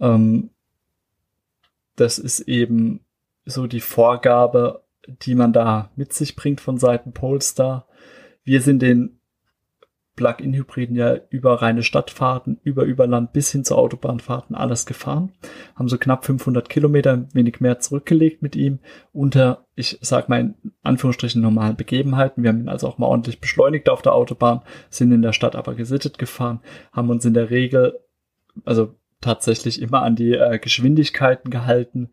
Ähm, 0.00 0.50
das 1.94 2.18
ist 2.18 2.40
eben 2.40 3.00
so 3.44 3.68
die 3.68 3.80
Vorgabe, 3.80 4.82
die 5.06 5.36
man 5.36 5.52
da 5.52 5.90
mit 5.94 6.12
sich 6.12 6.34
bringt 6.34 6.60
von 6.60 6.78
Seiten 6.78 7.12
Polestar. 7.12 7.86
Wir 8.42 8.62
sind 8.62 8.82
den 8.82 9.20
Plug-in-Hybriden 10.16 10.94
ja 10.94 11.16
über 11.30 11.62
reine 11.62 11.82
Stadtfahrten, 11.82 12.60
über 12.62 12.84
Überland 12.84 13.32
bis 13.32 13.50
hin 13.50 13.64
zu 13.64 13.76
Autobahnfahrten 13.76 14.54
alles 14.54 14.84
gefahren. 14.84 15.32
Haben 15.74 15.88
so 15.88 15.96
knapp 15.96 16.24
500 16.26 16.68
Kilometer, 16.68 17.26
wenig 17.32 17.60
mehr 17.60 17.78
zurückgelegt 17.78 18.42
mit 18.42 18.54
ihm 18.54 18.78
unter, 19.12 19.64
ich 19.74 19.98
sag 20.02 20.28
mal 20.28 20.40
in 20.40 20.54
Anführungsstrichen 20.82 21.40
normalen 21.40 21.76
Begebenheiten. 21.76 22.42
Wir 22.42 22.50
haben 22.50 22.60
ihn 22.60 22.68
also 22.68 22.88
auch 22.88 22.98
mal 22.98 23.06
ordentlich 23.06 23.40
beschleunigt 23.40 23.88
auf 23.88 24.02
der 24.02 24.14
Autobahn, 24.14 24.60
sind 24.90 25.12
in 25.12 25.22
der 25.22 25.32
Stadt 25.32 25.56
aber 25.56 25.74
gesittet 25.74 26.18
gefahren, 26.18 26.60
haben 26.92 27.08
uns 27.08 27.24
in 27.24 27.34
der 27.34 27.48
Regel, 27.48 27.98
also 28.64 28.94
tatsächlich 29.22 29.80
immer 29.80 30.02
an 30.02 30.16
die 30.16 30.34
äh, 30.34 30.58
Geschwindigkeiten 30.58 31.50
gehalten 31.50 32.10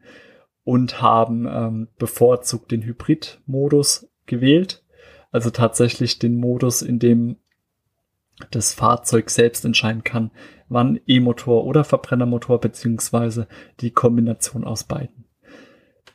und 0.63 1.01
haben 1.01 1.47
ähm, 1.47 1.87
bevorzugt 1.97 2.71
den 2.71 2.83
Hybrid-Modus 2.83 4.07
gewählt. 4.25 4.83
Also 5.31 5.49
tatsächlich 5.49 6.17
den 6.17 6.35
Modus, 6.35 6.81
in 6.81 6.99
dem 6.99 7.37
das 8.51 8.73
Fahrzeug 8.73 9.29
selbst 9.29 9.65
entscheiden 9.65 10.03
kann, 10.03 10.31
wann 10.67 10.99
E-Motor 11.07 11.65
oder 11.65 11.83
Verbrennermotor 11.83 12.59
beziehungsweise 12.59 13.47
die 13.79 13.91
Kombination 13.91 14.63
aus 14.63 14.83
beiden. 14.83 15.25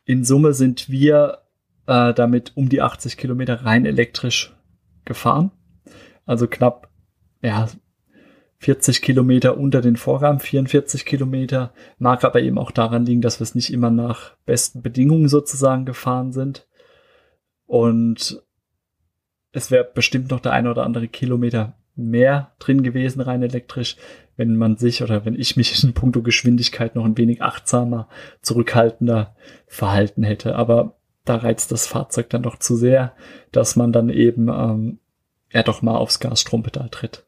In 0.04 0.25
Summe 0.25 0.52
sind 0.52 0.88
wir 0.88 1.43
äh, 1.87 2.14
damit 2.14 2.52
um 2.57 2.69
die 2.69 2.83
80 2.83 3.16
Kilometer 3.16 3.64
rein 3.64 3.87
elektrisch 3.87 4.54
gefahren. 5.04 5.50
Also 6.26 6.47
knapp 6.47 6.90
ja, 7.42 7.68
40 8.59 9.03
Kilometer 9.03 9.59
unter 9.59 9.83
den 9.83 9.96
Vorgaben, 9.96 10.40
44 10.40 11.05
Kilometer. 11.05 11.75
Mag 11.98 12.25
aber 12.25 12.40
eben 12.40 12.59
auch 12.59 12.70
daran 12.70 13.05
liegen, 13.05 13.20
dass 13.20 13.38
wir 13.40 13.44
es 13.44 13.55
nicht 13.55 13.72
immer 13.72 13.90
nach 13.90 14.37
besten 14.46 14.83
Bedingungen 14.83 15.29
sozusagen 15.29 15.85
gefahren 15.85 16.33
sind. 16.33 16.66
Und 17.66 18.42
es 19.53 19.70
wäre 19.70 19.85
bestimmt 19.85 20.31
noch 20.31 20.40
der 20.40 20.53
eine 20.53 20.70
oder 20.70 20.85
andere 20.85 21.09
Kilometer 21.09 21.77
mehr 21.96 22.52
drin 22.59 22.83
gewesen, 22.83 23.20
rein 23.20 23.42
elektrisch, 23.42 23.96
wenn 24.37 24.57
man 24.57 24.76
sich 24.76 25.02
oder 25.02 25.24
wenn 25.24 25.38
ich 25.38 25.57
mich 25.57 25.83
in 25.85 25.94
puncto 25.94 26.22
Geschwindigkeit 26.22 26.96
noch 26.96 27.04
ein 27.04 27.16
wenig 27.16 27.42
achtsamer, 27.42 28.09
zurückhaltender 28.42 29.35
verhalten 29.66 30.22
hätte. 30.24 30.57
Aber 30.57 30.96
da 31.24 31.37
reizt 31.37 31.72
das 31.72 31.87
Fahrzeug 31.87 32.30
dann 32.30 32.42
doch 32.42 32.59
zu 32.59 32.76
sehr, 32.76 33.14
dass 33.52 33.76
man 33.76 33.92
dann 33.92 34.09
eben 34.09 34.48
ähm, 34.48 34.98
ja 35.52 35.62
doch 35.62 35.83
mal 35.83 35.96
aufs 35.96 36.20
Gasstrompedal 36.20 36.88
tritt. 36.90 37.24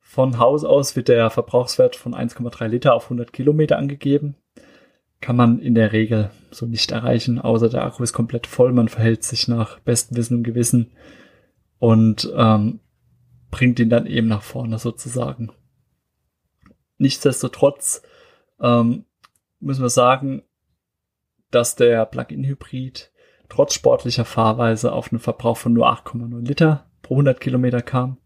Von 0.00 0.38
Haus 0.38 0.64
aus 0.64 0.96
wird 0.96 1.08
der 1.08 1.30
Verbrauchswert 1.30 1.96
von 1.96 2.14
1,3 2.14 2.66
Liter 2.66 2.94
auf 2.94 3.04
100 3.04 3.32
Kilometer 3.32 3.78
angegeben. 3.78 4.34
Kann 5.20 5.36
man 5.36 5.60
in 5.60 5.74
der 5.74 5.92
Regel 5.92 6.30
so 6.50 6.66
nicht 6.66 6.90
erreichen, 6.90 7.38
außer 7.38 7.68
der 7.68 7.84
Akku 7.84 8.02
ist 8.02 8.12
komplett 8.12 8.46
voll. 8.46 8.72
Man 8.72 8.88
verhält 8.88 9.22
sich 9.22 9.48
nach 9.48 9.78
bestem 9.80 10.16
Wissen 10.16 10.38
und 10.38 10.42
Gewissen 10.42 10.90
und 11.78 12.32
ähm, 12.36 12.80
bringt 13.50 13.78
ihn 13.80 13.90
dann 13.90 14.06
eben 14.06 14.28
nach 14.28 14.42
vorne 14.42 14.78
sozusagen. 14.78 15.52
Nichtsdestotrotz 16.98 18.02
ähm, 18.60 19.04
müssen 19.58 19.82
wir 19.82 19.90
sagen, 19.90 20.42
dass 21.50 21.74
der 21.76 22.06
Plug-in-Hybrid 22.06 23.10
trotz 23.48 23.74
sportlicher 23.74 24.24
Fahrweise 24.24 24.92
auf 24.92 25.12
einen 25.12 25.18
Verbrauch 25.18 25.56
von 25.56 25.72
nur 25.72 25.90
8,9 25.90 26.46
Liter 26.46 26.90
pro 27.02 27.14
100 27.14 27.40
Kilometer 27.40 27.82
kam. 27.82 28.18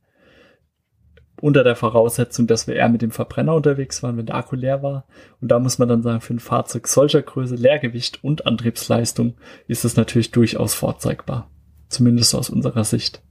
Unter 1.40 1.64
der 1.64 1.76
Voraussetzung, 1.76 2.46
dass 2.46 2.66
wir 2.66 2.76
eher 2.76 2.88
mit 2.88 3.02
dem 3.02 3.10
Verbrenner 3.10 3.54
unterwegs 3.54 4.02
waren, 4.02 4.16
wenn 4.16 4.26
der 4.26 4.36
Akku 4.36 4.54
leer 4.56 4.82
war. 4.82 5.06
Und 5.40 5.48
da 5.48 5.58
muss 5.58 5.78
man 5.78 5.88
dann 5.88 6.02
sagen, 6.02 6.20
für 6.20 6.34
ein 6.34 6.38
Fahrzeug 6.38 6.86
solcher 6.86 7.22
Größe, 7.22 7.56
Leergewicht 7.56 8.22
und 8.22 8.46
Antriebsleistung 8.46 9.34
ist 9.66 9.84
es 9.84 9.96
natürlich 9.96 10.30
durchaus 10.30 10.74
vorzeigbar. 10.74 11.50
Zumindest 11.88 12.34
aus 12.34 12.50
unserer 12.50 12.84
Sicht. 12.84 13.22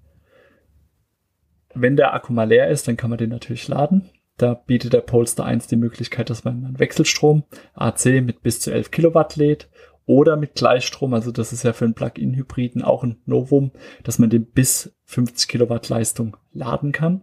Wenn 1.75 1.95
der 1.95 2.13
Akku 2.13 2.33
mal 2.33 2.47
leer 2.47 2.69
ist, 2.69 2.87
dann 2.87 2.97
kann 2.97 3.09
man 3.09 3.19
den 3.19 3.29
natürlich 3.29 3.67
laden. 3.67 4.09
Da 4.37 4.53
bietet 4.55 4.93
der 4.93 5.01
Polestar 5.01 5.45
1 5.45 5.67
die 5.67 5.75
Möglichkeit, 5.75 6.29
dass 6.29 6.43
man 6.43 6.65
einen 6.65 6.79
Wechselstrom 6.79 7.43
AC 7.73 8.05
mit 8.21 8.41
bis 8.41 8.59
zu 8.59 8.71
11 8.71 8.91
Kilowatt 8.91 9.35
lädt 9.35 9.69
oder 10.05 10.35
mit 10.35 10.55
Gleichstrom, 10.55 11.13
also 11.13 11.31
das 11.31 11.53
ist 11.53 11.63
ja 11.63 11.71
für 11.71 11.85
einen 11.85 11.93
Plug-in-Hybriden 11.93 12.81
auch 12.81 13.03
ein 13.03 13.21
Novum, 13.25 13.71
dass 14.03 14.19
man 14.19 14.29
den 14.29 14.45
bis 14.45 14.93
50 15.05 15.47
Kilowatt 15.47 15.87
Leistung 15.89 16.35
laden 16.51 16.91
kann. 16.91 17.21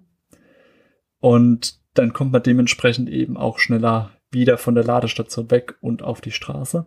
Und 1.19 1.79
dann 1.95 2.13
kommt 2.13 2.33
man 2.33 2.43
dementsprechend 2.43 3.11
eben 3.11 3.37
auch 3.37 3.59
schneller 3.59 4.13
wieder 4.31 4.57
von 4.57 4.75
der 4.75 4.85
Ladestation 4.85 5.51
weg 5.51 5.77
und 5.81 6.03
auf 6.03 6.21
die 6.21 6.31
Straße. 6.31 6.87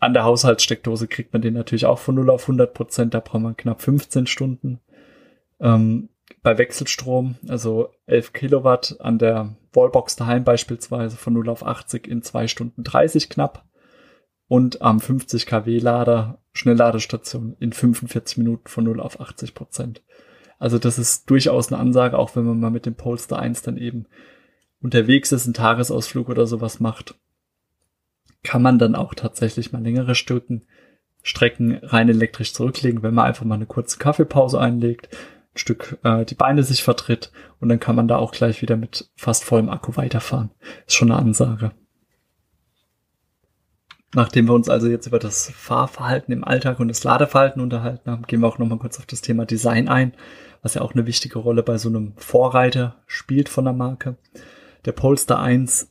An 0.00 0.14
der 0.14 0.24
Haushaltssteckdose 0.24 1.06
kriegt 1.06 1.32
man 1.32 1.42
den 1.42 1.54
natürlich 1.54 1.86
auch 1.86 1.98
von 1.98 2.16
0 2.16 2.30
auf 2.30 2.42
100 2.42 2.74
Prozent, 2.74 3.14
da 3.14 3.20
braucht 3.20 3.42
man 3.42 3.56
knapp 3.56 3.80
15 3.80 4.26
Stunden. 4.26 4.80
Ähm, 5.60 6.08
bei 6.42 6.58
Wechselstrom, 6.58 7.36
also 7.48 7.90
11 8.06 8.32
Kilowatt 8.32 8.96
an 9.00 9.18
der 9.18 9.56
Wallbox 9.72 10.16
daheim 10.16 10.44
beispielsweise 10.44 11.16
von 11.16 11.32
0 11.32 11.48
auf 11.48 11.66
80 11.66 12.06
in 12.06 12.22
2 12.22 12.48
Stunden 12.48 12.84
30 12.84 13.28
knapp 13.28 13.64
und 14.48 14.82
am 14.82 15.00
50 15.00 15.46
kW 15.46 15.78
Lader 15.78 16.38
Schnellladestation 16.52 17.56
in 17.58 17.72
45 17.72 18.38
Minuten 18.38 18.68
von 18.68 18.84
0 18.84 19.00
auf 19.00 19.20
80 19.20 19.54
Prozent. 19.54 20.02
Also 20.58 20.78
das 20.78 20.98
ist 20.98 21.28
durchaus 21.28 21.72
eine 21.72 21.80
Ansage, 21.80 22.18
auch 22.18 22.36
wenn 22.36 22.44
man 22.44 22.60
mal 22.60 22.70
mit 22.70 22.86
dem 22.86 22.94
Polestar 22.94 23.40
1 23.40 23.62
dann 23.62 23.76
eben 23.76 24.06
unterwegs 24.80 25.32
ist, 25.32 25.46
einen 25.46 25.54
Tagesausflug 25.54 26.28
oder 26.28 26.46
sowas 26.46 26.78
macht, 26.78 27.16
kann 28.42 28.62
man 28.62 28.78
dann 28.78 28.94
auch 28.94 29.14
tatsächlich 29.14 29.72
mal 29.72 29.82
längere 29.82 30.14
Stücken, 30.14 30.66
Strecken 31.22 31.78
rein 31.82 32.08
elektrisch 32.08 32.52
zurücklegen, 32.52 33.02
wenn 33.02 33.14
man 33.14 33.24
einfach 33.24 33.46
mal 33.46 33.54
eine 33.54 33.66
kurze 33.66 33.98
Kaffeepause 33.98 34.60
einlegt, 34.60 35.08
Stück 35.54 35.98
äh, 36.02 36.24
die 36.24 36.34
Beine 36.34 36.62
sich 36.62 36.82
vertritt 36.82 37.30
und 37.60 37.68
dann 37.68 37.80
kann 37.80 37.96
man 37.96 38.08
da 38.08 38.16
auch 38.16 38.32
gleich 38.32 38.62
wieder 38.62 38.76
mit 38.76 39.10
fast 39.16 39.44
vollem 39.44 39.68
Akku 39.68 39.96
weiterfahren. 39.96 40.50
Ist 40.86 40.94
schon 40.94 41.10
eine 41.10 41.20
Ansage. 41.20 41.72
Nachdem 44.14 44.46
wir 44.46 44.54
uns 44.54 44.68
also 44.68 44.86
jetzt 44.88 45.06
über 45.06 45.18
das 45.18 45.50
Fahrverhalten 45.50 46.32
im 46.32 46.44
Alltag 46.44 46.78
und 46.78 46.88
das 46.88 47.02
Ladeverhalten 47.02 47.60
unterhalten 47.60 48.10
haben, 48.10 48.22
gehen 48.22 48.40
wir 48.40 48.48
auch 48.48 48.58
nochmal 48.58 48.78
kurz 48.78 48.98
auf 48.98 49.06
das 49.06 49.22
Thema 49.22 49.44
Design 49.44 49.88
ein, 49.88 50.12
was 50.62 50.74
ja 50.74 50.82
auch 50.82 50.94
eine 50.94 51.06
wichtige 51.06 51.40
Rolle 51.40 51.64
bei 51.64 51.78
so 51.78 51.88
einem 51.88 52.14
Vorreiter 52.16 53.02
spielt 53.06 53.48
von 53.48 53.64
der 53.64 53.74
Marke. 53.74 54.16
Der 54.84 54.92
Polestar 54.92 55.40
1, 55.40 55.90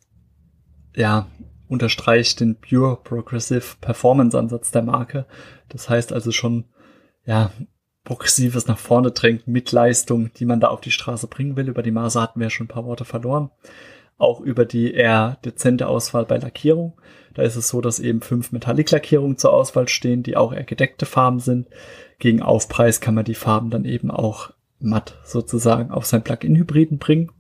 ja, 0.96 1.28
unterstreicht 1.68 2.40
den 2.40 2.56
Pure 2.56 2.98
Progressive 3.04 3.76
Performance 3.82 4.38
Ansatz 4.38 4.72
der 4.72 4.84
Marke. 4.84 5.26
Das 5.68 5.90
heißt 5.90 6.14
also 6.14 6.32
schon, 6.32 6.66
ja, 7.26 7.52
progressives 8.04 8.68
nach 8.68 8.78
vorne 8.78 9.12
drängt 9.12 9.48
mit 9.48 9.72
Leistung, 9.72 10.32
die 10.34 10.46
man 10.46 10.60
da 10.60 10.68
auf 10.68 10.82
die 10.82 10.92
Straße 10.92 11.28
bringen 11.28 11.56
will. 11.56 11.70
Über 11.70 11.84
die 11.84 11.92
Maße 11.92 12.22
hatten 12.22 12.40
wir 12.40 12.48
ja 12.48 12.50
schon 12.50 12.66
ein 12.66 12.70
paar 12.70 12.86
Worte 12.86 13.06
verloren. 13.06 13.50
auch 14.18 14.40
über 14.40 14.66
die 14.66 14.94
eher 14.94 15.38
dezente 15.44 15.88
Auswahl 15.88 16.26
bei 16.26 16.38
Lackierung. 16.38 16.94
Da 17.34 17.42
ist 17.42 17.56
es 17.56 17.68
so, 17.68 17.82
dass 17.82 18.00
eben 18.00 18.22
fünf 18.22 18.52
Metallic-Lackierungen 18.52 19.38
zur 19.38 19.52
Auswahl 19.52 19.88
stehen, 19.88 20.24
die 20.24 20.38
auch 20.38 20.54
eher 20.54 20.64
gedeckte 20.64 21.06
Farben 21.06 21.40
sind. 21.40 21.68
Gegen 22.20 22.42
Aufpreis 22.42 23.02
kann 23.02 23.16
man 23.16 23.26
die 23.26 23.36
Farben 23.36 23.70
dann 23.70 23.86
eben 23.86 24.12
auch 24.12 24.52
matt 24.80 25.18
sozusagen 25.24 25.92
auf 25.92 26.06
sein 26.06 26.24
Plug-in-Hybriden 26.24 27.00
bringen. 27.00 27.32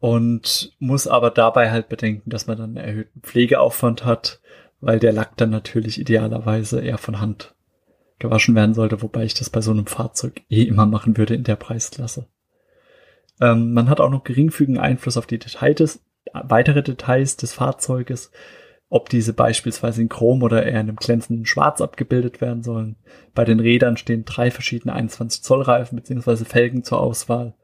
Und 0.00 0.74
muss 0.80 1.06
aber 1.06 1.30
dabei 1.30 1.70
halt 1.70 1.88
bedenken, 1.88 2.28
dass 2.28 2.48
man 2.48 2.58
dann 2.58 2.76
einen 2.76 2.86
erhöhten 2.88 3.20
Pflegeaufwand 3.20 4.04
hat, 4.04 4.40
weil 4.80 4.98
der 4.98 5.12
Lack 5.12 5.36
dann 5.36 5.50
natürlich 5.50 6.00
idealerweise 6.00 6.80
eher 6.80 6.98
von 6.98 7.20
Hand 7.20 7.54
gewaschen 8.22 8.54
werden 8.54 8.74
sollte, 8.74 9.02
wobei 9.02 9.24
ich 9.24 9.34
das 9.34 9.50
bei 9.50 9.60
so 9.60 9.70
einem 9.70 9.86
Fahrzeug 9.86 10.40
eh 10.48 10.62
immer 10.62 10.86
machen 10.86 11.18
würde 11.18 11.34
in 11.34 11.44
der 11.44 11.56
Preisklasse. 11.56 12.26
Ähm, 13.40 13.74
man 13.74 13.90
hat 13.90 14.00
auch 14.00 14.10
noch 14.10 14.24
geringfügigen 14.24 14.78
Einfluss 14.78 15.18
auf 15.18 15.26
die 15.26 15.38
Details, 15.38 16.00
weitere 16.32 16.82
Details 16.82 17.36
des 17.36 17.52
Fahrzeuges, 17.52 18.30
ob 18.88 19.08
diese 19.08 19.32
beispielsweise 19.32 20.02
in 20.02 20.08
Chrom 20.08 20.42
oder 20.42 20.62
eher 20.62 20.72
in 20.80 20.88
einem 20.88 20.96
glänzenden 20.96 21.46
Schwarz 21.46 21.80
abgebildet 21.80 22.40
werden 22.40 22.62
sollen. 22.62 22.96
Bei 23.34 23.44
den 23.44 23.58
Rädern 23.58 23.96
stehen 23.96 24.24
drei 24.24 24.50
verschiedene 24.50 24.94
21 24.94 25.42
Zoll 25.42 25.62
Reifen 25.62 25.96
bzw. 25.96 26.44
Felgen 26.44 26.84
zur 26.84 27.00
Auswahl. 27.00 27.54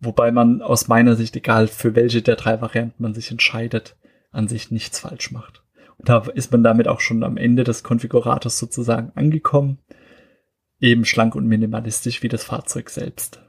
Wobei 0.00 0.30
man 0.30 0.62
aus 0.62 0.88
meiner 0.88 1.16
Sicht, 1.16 1.36
egal 1.36 1.66
für 1.66 1.94
welche 1.94 2.22
der 2.22 2.36
drei 2.36 2.60
Varianten 2.60 3.02
man 3.02 3.14
sich 3.14 3.30
entscheidet, 3.30 3.96
an 4.30 4.48
sich 4.48 4.70
nichts 4.70 4.98
falsch 4.98 5.30
macht. 5.30 5.61
Da 6.04 6.18
ist 6.34 6.50
man 6.52 6.64
damit 6.64 6.88
auch 6.88 7.00
schon 7.00 7.22
am 7.22 7.36
Ende 7.36 7.64
des 7.64 7.82
Konfigurators 7.82 8.58
sozusagen 8.58 9.12
angekommen. 9.14 9.78
Eben 10.80 11.04
schlank 11.04 11.34
und 11.34 11.46
minimalistisch 11.46 12.22
wie 12.22 12.28
das 12.28 12.44
Fahrzeug 12.44 12.90
selbst. 12.90 13.40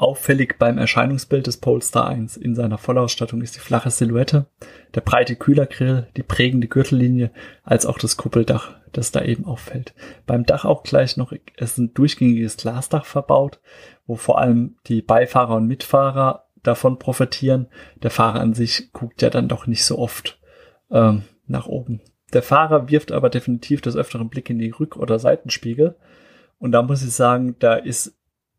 Auffällig 0.00 0.56
beim 0.58 0.78
Erscheinungsbild 0.78 1.46
des 1.46 1.58
Polestar 1.58 2.08
1 2.08 2.38
in 2.38 2.54
seiner 2.54 2.78
Vollausstattung 2.78 3.42
ist 3.42 3.56
die 3.56 3.60
flache 3.60 3.90
Silhouette, 3.90 4.46
der 4.94 5.02
breite 5.02 5.36
Kühlergrill, 5.36 6.06
die 6.16 6.22
prägende 6.22 6.68
Gürtellinie, 6.68 7.30
als 7.64 7.84
auch 7.84 7.98
das 7.98 8.16
Kuppeldach, 8.16 8.70
das 8.92 9.12
da 9.12 9.20
eben 9.22 9.44
auffällt. 9.44 9.92
Beim 10.26 10.46
Dach 10.46 10.64
auch 10.64 10.84
gleich 10.84 11.18
noch, 11.18 11.34
ist 11.58 11.76
ein 11.76 11.92
durchgängiges 11.92 12.56
Glasdach 12.56 13.04
verbaut, 13.04 13.60
wo 14.06 14.16
vor 14.16 14.38
allem 14.38 14.78
die 14.86 15.02
Beifahrer 15.02 15.56
und 15.56 15.66
Mitfahrer 15.66 16.46
davon 16.62 16.98
profitieren. 16.98 17.68
Der 18.02 18.10
Fahrer 18.10 18.40
an 18.40 18.54
sich 18.54 18.92
guckt 18.92 19.22
ja 19.22 19.30
dann 19.30 19.48
doch 19.48 19.66
nicht 19.66 19.84
so 19.84 19.98
oft 19.98 20.40
ähm, 20.90 21.22
nach 21.46 21.66
oben. 21.66 22.00
Der 22.32 22.42
Fahrer 22.42 22.88
wirft 22.88 23.12
aber 23.12 23.30
definitiv 23.30 23.80
des 23.80 23.96
öfteren 23.96 24.28
Blick 24.28 24.50
in 24.50 24.58
die 24.58 24.72
Rück- 24.72 24.96
oder 24.96 25.18
Seitenspiegel. 25.18 25.96
Und 26.58 26.72
da 26.72 26.82
muss 26.82 27.02
ich 27.02 27.12
sagen, 27.12 27.56
da 27.58 27.74
ist 27.74 28.16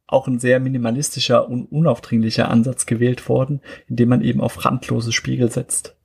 auch 0.08 0.28
ein 0.28 0.40
sehr 0.40 0.60
minimalistischer 0.60 1.48
und 1.48 1.66
unaufdringlicher 1.72 2.50
Ansatz 2.50 2.86
gewählt 2.86 3.30
worden, 3.30 3.62
indem 3.88 4.10
man 4.10 4.22
eben 4.22 4.42
auf 4.42 4.66
randlose 4.66 5.14
Spiegel 5.14 5.50
setzt. 5.50 5.96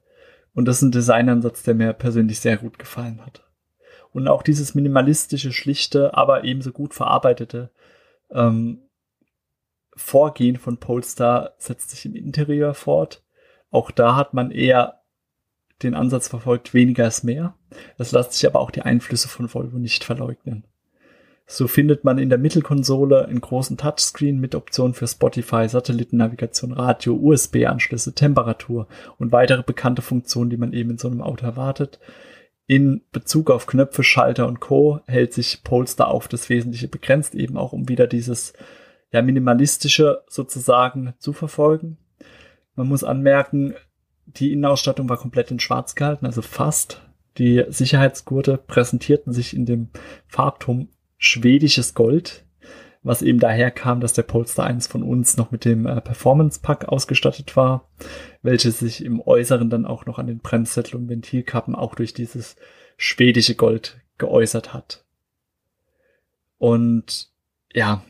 Und 0.54 0.66
das 0.66 0.76
ist 0.76 0.82
ein 0.82 0.92
Designansatz, 0.92 1.64
der 1.64 1.74
mir 1.74 1.92
persönlich 1.92 2.38
sehr 2.40 2.56
gut 2.56 2.78
gefallen 2.78 3.20
hat. 3.24 3.42
Und 4.12 4.28
auch 4.28 4.42
dieses 4.42 4.74
minimalistische, 4.74 5.52
schlichte, 5.52 6.14
aber 6.14 6.44
ebenso 6.44 6.70
gut 6.70 6.94
verarbeitete 6.94 7.70
ähm, 8.30 8.85
Vorgehen 9.96 10.56
von 10.56 10.78
Polestar 10.78 11.54
setzt 11.58 11.90
sich 11.90 12.04
im 12.04 12.14
Interieur 12.14 12.74
fort. 12.74 13.24
Auch 13.70 13.90
da 13.90 14.14
hat 14.14 14.34
man 14.34 14.50
eher 14.50 15.00
den 15.82 15.94
Ansatz 15.94 16.28
verfolgt, 16.28 16.74
weniger 16.74 17.06
ist 17.06 17.24
mehr. 17.24 17.54
Das 17.98 18.12
lässt 18.12 18.32
sich 18.32 18.46
aber 18.46 18.60
auch 18.60 18.70
die 18.70 18.82
Einflüsse 18.82 19.28
von 19.28 19.52
Volvo 19.52 19.78
nicht 19.78 20.04
verleugnen. 20.04 20.64
So 21.48 21.68
findet 21.68 22.02
man 22.02 22.18
in 22.18 22.28
der 22.28 22.38
Mittelkonsole 22.38 23.26
einen 23.26 23.40
großen 23.40 23.76
Touchscreen 23.76 24.40
mit 24.40 24.56
Optionen 24.56 24.94
für 24.94 25.06
Spotify, 25.06 25.68
Satellitennavigation, 25.68 26.72
Radio, 26.72 27.14
USB-Anschlüsse, 27.14 28.14
Temperatur 28.14 28.88
und 29.18 29.30
weitere 29.30 29.62
bekannte 29.62 30.02
Funktionen, 30.02 30.50
die 30.50 30.56
man 30.56 30.72
eben 30.72 30.90
in 30.90 30.98
so 30.98 31.08
einem 31.08 31.22
Auto 31.22 31.46
erwartet. 31.46 32.00
In 32.66 33.02
Bezug 33.12 33.52
auf 33.52 33.66
Knöpfe, 33.66 34.02
Schalter 34.02 34.48
und 34.48 34.58
Co. 34.58 35.00
hält 35.06 35.32
sich 35.32 35.62
Polestar 35.62 36.08
auf 36.08 36.26
das 36.26 36.48
Wesentliche 36.48 36.88
begrenzt, 36.88 37.36
eben 37.36 37.56
auch 37.56 37.72
um 37.72 37.88
wieder 37.88 38.08
dieses 38.08 38.52
ja, 39.12 39.22
minimalistische 39.22 40.24
sozusagen 40.28 41.14
zu 41.18 41.32
verfolgen. 41.32 41.98
Man 42.74 42.88
muss 42.88 43.04
anmerken, 43.04 43.74
die 44.26 44.52
Innenausstattung 44.52 45.08
war 45.08 45.16
komplett 45.16 45.50
in 45.50 45.60
schwarz 45.60 45.94
gehalten, 45.94 46.26
also 46.26 46.42
fast. 46.42 47.02
Die 47.38 47.64
Sicherheitsgurte 47.68 48.56
präsentierten 48.56 49.32
sich 49.32 49.54
in 49.54 49.66
dem 49.66 49.88
Farbton 50.26 50.88
schwedisches 51.18 51.94
Gold, 51.94 52.46
was 53.02 53.22
eben 53.22 53.38
daher 53.38 53.70
kam, 53.70 54.00
dass 54.00 54.14
der 54.14 54.22
Polestar 54.22 54.66
1 54.66 54.86
von 54.86 55.02
uns 55.02 55.36
noch 55.36 55.50
mit 55.50 55.64
dem 55.64 55.86
äh, 55.86 56.00
Performance 56.00 56.60
Pack 56.60 56.88
ausgestattet 56.88 57.56
war, 57.56 57.88
welches 58.42 58.80
sich 58.80 59.04
im 59.04 59.20
Äußeren 59.20 59.70
dann 59.70 59.86
auch 59.86 60.06
noch 60.06 60.18
an 60.18 60.26
den 60.26 60.38
Bremssättel 60.38 60.96
und 60.96 61.08
Ventilkappen 61.08 61.74
auch 61.74 61.94
durch 61.94 62.14
dieses 62.14 62.56
schwedische 62.96 63.54
Gold 63.54 64.00
geäußert 64.18 64.74
hat. 64.74 65.04
Und 66.58 67.30
ja, 67.72 68.02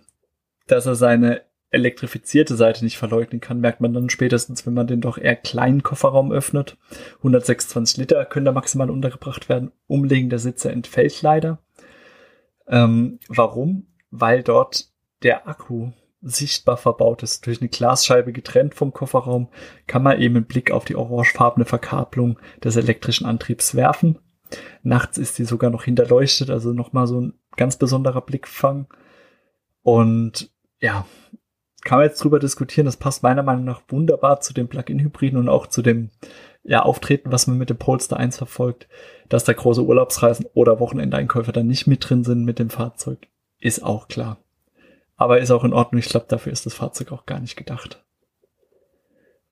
dass 0.67 0.87
er 0.87 0.95
seine 0.95 1.43
elektrifizierte 1.71 2.57
Seite 2.57 2.85
nicht 2.85 2.97
verleugnen 2.97 3.41
kann, 3.41 3.61
merkt 3.61 3.81
man 3.81 3.93
dann 3.93 4.09
spätestens, 4.09 4.67
wenn 4.67 4.75
man 4.75 4.87
den 4.87 5.01
doch 5.01 5.19
eher 5.19 5.37
kleinen 5.37 5.83
Kofferraum 5.83 6.33
öffnet. 6.33 6.77
126 7.19 7.99
Liter 7.99 8.25
können 8.25 8.47
da 8.47 8.53
maximal 8.53 8.91
untergebracht 8.91 9.49
werden. 9.49 9.73
Umlegen 9.87 10.31
der 10.31 10.39
Sitze 10.39 10.71
entfällt 10.71 11.23
leider. 11.23 11.59
Ähm, 12.69 13.19
warum? 13.29 13.89
Weil 14.11 14.43
dort 14.43 14.91
der 15.23 15.49
Akku 15.49 15.91
sichtbar 16.23 16.77
verbaut 16.77 17.23
ist. 17.23 17.47
Durch 17.47 17.61
eine 17.61 17.69
Glasscheibe 17.69 18.33
getrennt 18.33 18.75
vom 18.75 18.93
Kofferraum 18.93 19.49
kann 19.87 20.03
man 20.03 20.21
eben 20.21 20.37
einen 20.37 20.47
Blick 20.47 20.71
auf 20.71 20.85
die 20.85 20.97
orangefarbene 20.97 21.65
Verkabelung 21.65 22.39
des 22.63 22.77
elektrischen 22.77 23.27
Antriebs 23.27 23.75
werfen. 23.75 24.19
Nachts 24.83 25.19
ist 25.19 25.39
die 25.39 25.45
sogar 25.45 25.71
noch 25.71 25.85
hinterleuchtet, 25.85 26.51
also 26.51 26.73
nochmal 26.73 27.07
so 27.07 27.21
ein 27.21 27.35
ganz 27.57 27.77
besonderer 27.77 28.21
Blickfang. 28.21 28.87
Und 29.83 30.51
ja, 30.87 31.05
kann 31.83 31.99
man 31.99 32.07
jetzt 32.07 32.23
drüber 32.23 32.39
diskutieren. 32.39 32.87
Das 32.87 32.97
passt 32.97 33.25
meiner 33.25 33.43
Meinung 33.43 33.65
nach 33.65 33.83
wunderbar 33.89 34.41
zu 34.41 34.55
den 34.55 34.69
Plug-in-Hybriden 34.69 35.37
und 35.37 35.49
auch 35.49 35.67
zu 35.67 35.83
dem 35.83 36.11
ja, 36.63 36.83
Auftreten, 36.83 37.33
was 37.33 37.49
man 37.49 37.59
mit 37.59 37.71
dem 37.71 37.77
Polestar 37.77 38.21
1 38.21 38.37
verfolgt, 38.37 38.89
dass 39.29 39.43
da 39.43 39.53
große 39.53 39.85
Urlaubsreisen 39.85 40.47
oder 40.55 40.79
Wochenendeinkäufe 40.79 41.51
dann 41.51 41.67
nicht 41.67 41.89
mit 41.89 42.09
drin 42.09 42.23
sind 42.23 42.45
mit 42.45 42.61
dem 42.61 42.71
Fahrzeug, 42.71 43.27
ist 43.59 43.83
auch 43.83 44.07
klar. 44.07 44.39
Aber 45.17 45.41
ist 45.41 45.51
auch 45.51 45.65
in 45.65 45.73
Ordnung. 45.73 45.99
Ich 45.99 46.09
glaube, 46.09 46.27
dafür 46.29 46.53
ist 46.53 46.67
das 46.67 46.75
Fahrzeug 46.75 47.11
auch 47.11 47.27
gar 47.27 47.41
nicht 47.41 47.57
gedacht. 47.57 48.05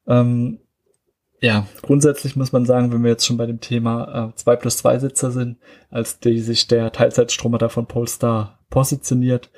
Ähm, 0.07 0.61
ja, 1.41 1.67
grundsätzlich 1.83 2.37
muss 2.37 2.53
man 2.53 2.65
sagen, 2.65 2.93
wenn 2.93 3.03
wir 3.03 3.11
jetzt 3.11 3.27
schon 3.27 3.39
bei 3.39 3.47
dem 3.47 3.61
Thema 3.61 4.31
äh, 4.31 4.35
2 4.37 4.57
plus 4.57 4.77
2 4.79 5.01
Sitzer 5.01 5.33
sind, 5.33 5.59
als 5.91 6.21
die 6.21 6.39
sich 6.39 6.69
der 6.69 6.93
Teilzeitstromer 6.93 7.59
da 7.59 7.69
von 7.69 7.87
Polestar 7.87 8.61
positioniert, 8.71 9.51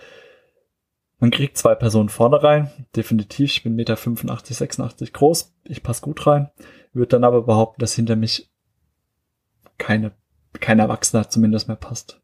man 1.19 1.31
kriegt 1.31 1.57
zwei 1.57 1.75
Personen 1.75 2.09
vorne 2.09 2.43
rein, 2.43 2.71
definitiv. 2.95 3.51
Ich 3.51 3.63
bin 3.63 3.77
1,85 3.77 3.77
Meter, 3.77 4.55
86 4.55 5.13
groß. 5.13 5.55
Ich 5.65 5.83
passe 5.83 6.03
gut 6.03 6.27
rein. 6.27 6.51
Würde 6.93 7.09
dann 7.09 7.25
aber 7.25 7.43
behaupten, 7.43 7.81
dass 7.81 7.95
hinter 7.95 8.17
mich 8.17 8.51
keine, 9.79 10.13
kein 10.61 10.79
Erwachsener 10.79 11.29
zumindest 11.29 11.69
mehr 11.69 11.77
passt. 11.77 12.21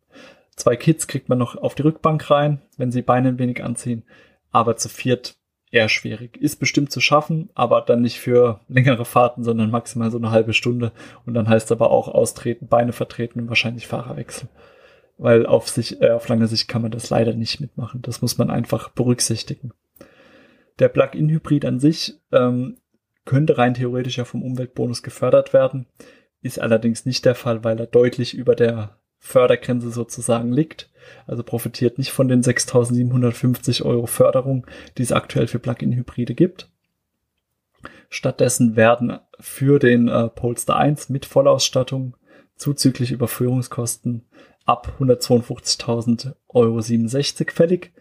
Zwei 0.56 0.76
Kids 0.76 1.06
kriegt 1.06 1.28
man 1.28 1.38
noch 1.38 1.56
auf 1.56 1.74
die 1.74 1.82
Rückbank 1.82 2.30
rein, 2.30 2.60
wenn 2.76 2.92
sie 2.92 3.02
Beine 3.02 3.28
ein 3.28 3.38
wenig 3.38 3.64
anziehen. 3.64 4.04
Aber 4.50 4.76
zu 4.76 4.90
viert 4.90 5.36
eher 5.70 5.88
schwierig. 5.88 6.36
Ist 6.36 6.56
bestimmt 6.56 6.92
zu 6.92 7.00
schaffen, 7.00 7.48
aber 7.54 7.80
dann 7.80 8.02
nicht 8.02 8.20
für 8.20 8.60
längere 8.68 9.06
Fahrten, 9.06 9.42
sondern 9.42 9.70
maximal 9.70 10.10
so 10.10 10.18
eine 10.18 10.30
halbe 10.30 10.52
Stunde. 10.52 10.92
Und 11.24 11.32
dann 11.32 11.48
heißt 11.48 11.72
aber 11.72 11.90
auch 11.90 12.08
austreten, 12.08 12.66
Beine 12.66 12.92
vertreten 12.92 13.40
und 13.40 13.48
wahrscheinlich 13.48 13.86
Fahrerwechsel 13.86 14.50
weil 15.22 15.46
auf 15.46 15.68
sich, 15.68 16.02
äh, 16.02 16.10
auf 16.10 16.28
lange 16.28 16.48
Sicht 16.48 16.66
kann 16.66 16.82
man 16.82 16.90
das 16.90 17.08
leider 17.10 17.32
nicht 17.34 17.60
mitmachen. 17.60 18.02
Das 18.02 18.22
muss 18.22 18.38
man 18.38 18.50
einfach 18.50 18.88
berücksichtigen. 18.88 19.72
Der 20.80 20.88
Plug-in-Hybrid 20.88 21.64
an 21.64 21.78
sich 21.78 22.14
ähm, 22.32 22.78
könnte 23.24 23.56
rein 23.56 23.74
theoretisch 23.74 24.18
ja 24.18 24.24
vom 24.24 24.42
Umweltbonus 24.42 25.04
gefördert 25.04 25.52
werden, 25.52 25.86
ist 26.40 26.58
allerdings 26.58 27.06
nicht 27.06 27.24
der 27.24 27.36
Fall, 27.36 27.62
weil 27.62 27.78
er 27.78 27.86
deutlich 27.86 28.34
über 28.34 28.56
der 28.56 28.98
Fördergrenze 29.18 29.90
sozusagen 29.90 30.52
liegt. 30.52 30.90
Also 31.28 31.44
profitiert 31.44 31.98
nicht 31.98 32.10
von 32.10 32.26
den 32.26 32.42
6.750 32.42 33.84
Euro 33.84 34.06
Förderung, 34.06 34.66
die 34.98 35.02
es 35.02 35.12
aktuell 35.12 35.46
für 35.46 35.60
Plug-in-Hybride 35.60 36.34
gibt. 36.34 36.68
Stattdessen 38.08 38.74
werden 38.74 39.18
für 39.38 39.78
den 39.78 40.08
äh, 40.08 40.28
Polestar 40.28 40.78
1 40.78 41.10
mit 41.10 41.26
Vollausstattung 41.26 42.16
zuzüglich 42.56 43.12
Überführungskosten 43.12 44.26
ab 44.64 44.96
152.000 45.00 46.34
Euro 46.48 46.80
67 46.80 47.50
fällig. 47.50 47.92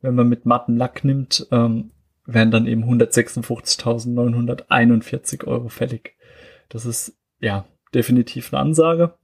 Wenn 0.00 0.14
man 0.14 0.28
mit 0.28 0.46
matten 0.46 0.76
Lack 0.76 1.04
nimmt, 1.04 1.46
ähm, 1.50 1.90
wären 2.26 2.50
dann 2.50 2.66
eben 2.66 2.84
156.941 2.84 5.46
Euro 5.46 5.68
fällig. 5.68 6.14
Das 6.68 6.86
ist 6.86 7.16
ja 7.40 7.64
definitiv 7.94 8.52
eine 8.52 8.60
Ansage 8.60 9.14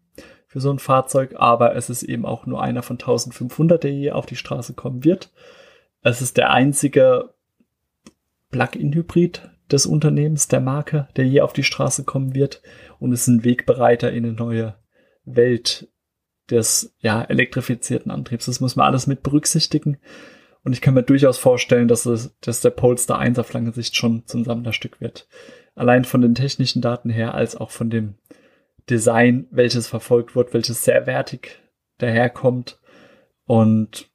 für 0.46 0.60
so 0.60 0.70
ein 0.70 0.78
Fahrzeug, 0.78 1.34
aber 1.36 1.76
es 1.76 1.90
ist 1.90 2.02
eben 2.02 2.26
auch 2.26 2.46
nur 2.46 2.62
einer 2.62 2.82
von 2.82 2.96
1500, 2.96 3.82
der 3.82 3.92
je 3.92 4.12
auf 4.12 4.26
die 4.26 4.36
Straße 4.36 4.74
kommen 4.74 5.04
wird. 5.04 5.32
Es 6.02 6.20
ist 6.20 6.36
der 6.36 6.50
einzige 6.50 7.30
Plug-in-Hybrid 8.50 9.50
des 9.70 9.86
Unternehmens, 9.86 10.48
der 10.48 10.60
Marke, 10.60 11.08
der 11.16 11.26
je 11.26 11.40
auf 11.40 11.52
die 11.52 11.64
Straße 11.64 12.04
kommen 12.04 12.34
wird 12.34 12.62
und 12.98 13.12
ist 13.12 13.26
ein 13.26 13.44
Wegbereiter 13.44 14.12
in 14.12 14.24
eine 14.24 14.34
neue 14.34 14.74
Welt 15.24 15.88
des 16.50 16.94
ja, 17.00 17.22
elektrifizierten 17.22 18.10
Antriebs. 18.10 18.46
Das 18.46 18.60
muss 18.60 18.76
man 18.76 18.86
alles 18.86 19.06
mit 19.06 19.22
berücksichtigen. 19.22 19.98
Und 20.64 20.72
ich 20.72 20.80
kann 20.80 20.94
mir 20.94 21.02
durchaus 21.02 21.38
vorstellen, 21.38 21.88
dass, 21.88 22.06
es, 22.06 22.36
dass 22.40 22.60
der 22.60 22.70
Polestar 22.70 23.18
1 23.18 23.38
auf 23.38 23.52
lange 23.52 23.72
Sicht 23.72 23.96
schon 23.96 24.26
zum 24.26 24.44
Sammlerstück 24.44 25.00
wird. 25.00 25.26
Allein 25.74 26.04
von 26.04 26.20
den 26.20 26.34
technischen 26.34 26.82
Daten 26.82 27.10
her, 27.10 27.34
als 27.34 27.56
auch 27.56 27.70
von 27.70 27.90
dem 27.90 28.14
Design, 28.88 29.46
welches 29.50 29.88
verfolgt 29.88 30.36
wird, 30.36 30.54
welches 30.54 30.84
sehr 30.84 31.06
wertig 31.06 31.60
daherkommt. 31.98 32.78
Und 33.46 34.08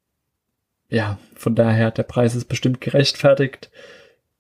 ja, 0.89 1.17
von 1.35 1.55
daher, 1.55 1.91
der 1.91 2.03
Preis 2.03 2.35
ist 2.35 2.45
bestimmt 2.45 2.81
gerechtfertigt. 2.81 3.71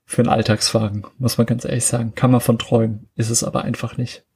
Für 0.09 0.21
einen 0.21 0.29
Alltagswagen, 0.29 1.05
muss 1.17 1.37
man 1.37 1.47
ganz 1.47 1.65
ehrlich 1.65 1.85
sagen. 1.85 2.15
Kann 2.15 2.31
man 2.31 2.39
von 2.39 2.57
träumen, 2.57 3.09
ist 3.15 3.29
es 3.29 3.43
aber 3.43 3.63
einfach 3.63 3.97
nicht. 3.97 4.26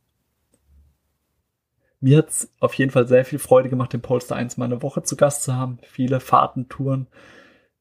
Mir 2.01 2.17
hat's 2.17 2.51
auf 2.59 2.73
jeden 2.73 2.91
Fall 2.91 3.07
sehr 3.07 3.23
viel 3.23 3.39
Freude 3.39 3.69
gemacht, 3.69 3.93
den 3.93 4.01
Polestar 4.01 4.37
1 4.37 4.57
mal 4.57 4.65
eine 4.65 4.81
Woche 4.81 5.03
zu 5.03 5.15
Gast 5.15 5.43
zu 5.43 5.55
haben. 5.55 5.77
Viele 5.83 6.19
Fahrten, 6.19 6.67
Touren 6.67 7.07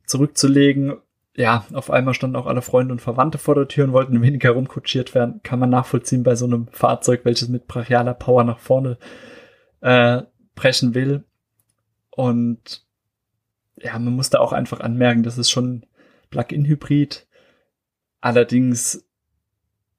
zurückzulegen. 0.05 0.99
Ja, 1.35 1.65
auf 1.73 1.91
einmal 1.91 2.13
standen 2.13 2.37
auch 2.37 2.47
alle 2.47 2.61
Freunde 2.61 2.93
und 2.93 3.01
Verwandte 3.01 3.39
vor 3.39 3.55
der 3.55 3.67
Tür 3.67 3.85
und 3.85 3.93
wollten 3.93 4.17
ein 4.17 4.23
wenig 4.23 4.45
herumkutschiert 4.45 5.15
werden. 5.15 5.41
Kann 5.43 5.59
man 5.59 5.71
nachvollziehen 5.71 6.23
bei 6.23 6.35
so 6.35 6.45
einem 6.45 6.69
Fahrzeug, 6.69 7.25
welches 7.25 7.49
mit 7.49 7.67
brachialer 7.67 8.13
Power 8.13 8.45
nach 8.45 8.59
vorne 8.59 8.99
äh, 9.81 10.23
brechen 10.55 10.95
will. 10.95 11.25
Und 12.11 12.85
ja, 13.77 13.99
man 13.99 14.15
muss 14.15 14.29
da 14.29 14.41
auch 14.41 14.53
einfach 14.53 14.81
anmerken, 14.81 15.23
das 15.23 15.39
ist 15.39 15.51
schon 15.51 15.87
Plug-in-Hybrid. 16.29 17.27
Allerdings, 18.21 19.07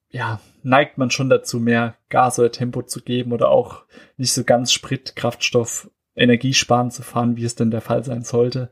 ja, 0.09 0.39
neigt 0.63 0.97
man 0.97 1.11
schon 1.11 1.29
dazu, 1.29 1.59
mehr 1.59 1.95
Gas 2.09 2.39
oder 2.39 2.51
Tempo 2.51 2.81
zu 2.81 3.01
geben 3.01 3.31
oder 3.31 3.49
auch 3.49 3.83
nicht 4.17 4.33
so 4.33 4.43
ganz 4.43 4.71
Sprit, 4.71 5.15
Kraftstoff, 5.15 5.89
Energiesparen 6.15 6.91
zu 6.91 7.03
fahren, 7.03 7.37
wie 7.37 7.45
es 7.45 7.55
denn 7.55 7.71
der 7.71 7.81
Fall 7.81 8.03
sein 8.03 8.23
sollte. 8.23 8.69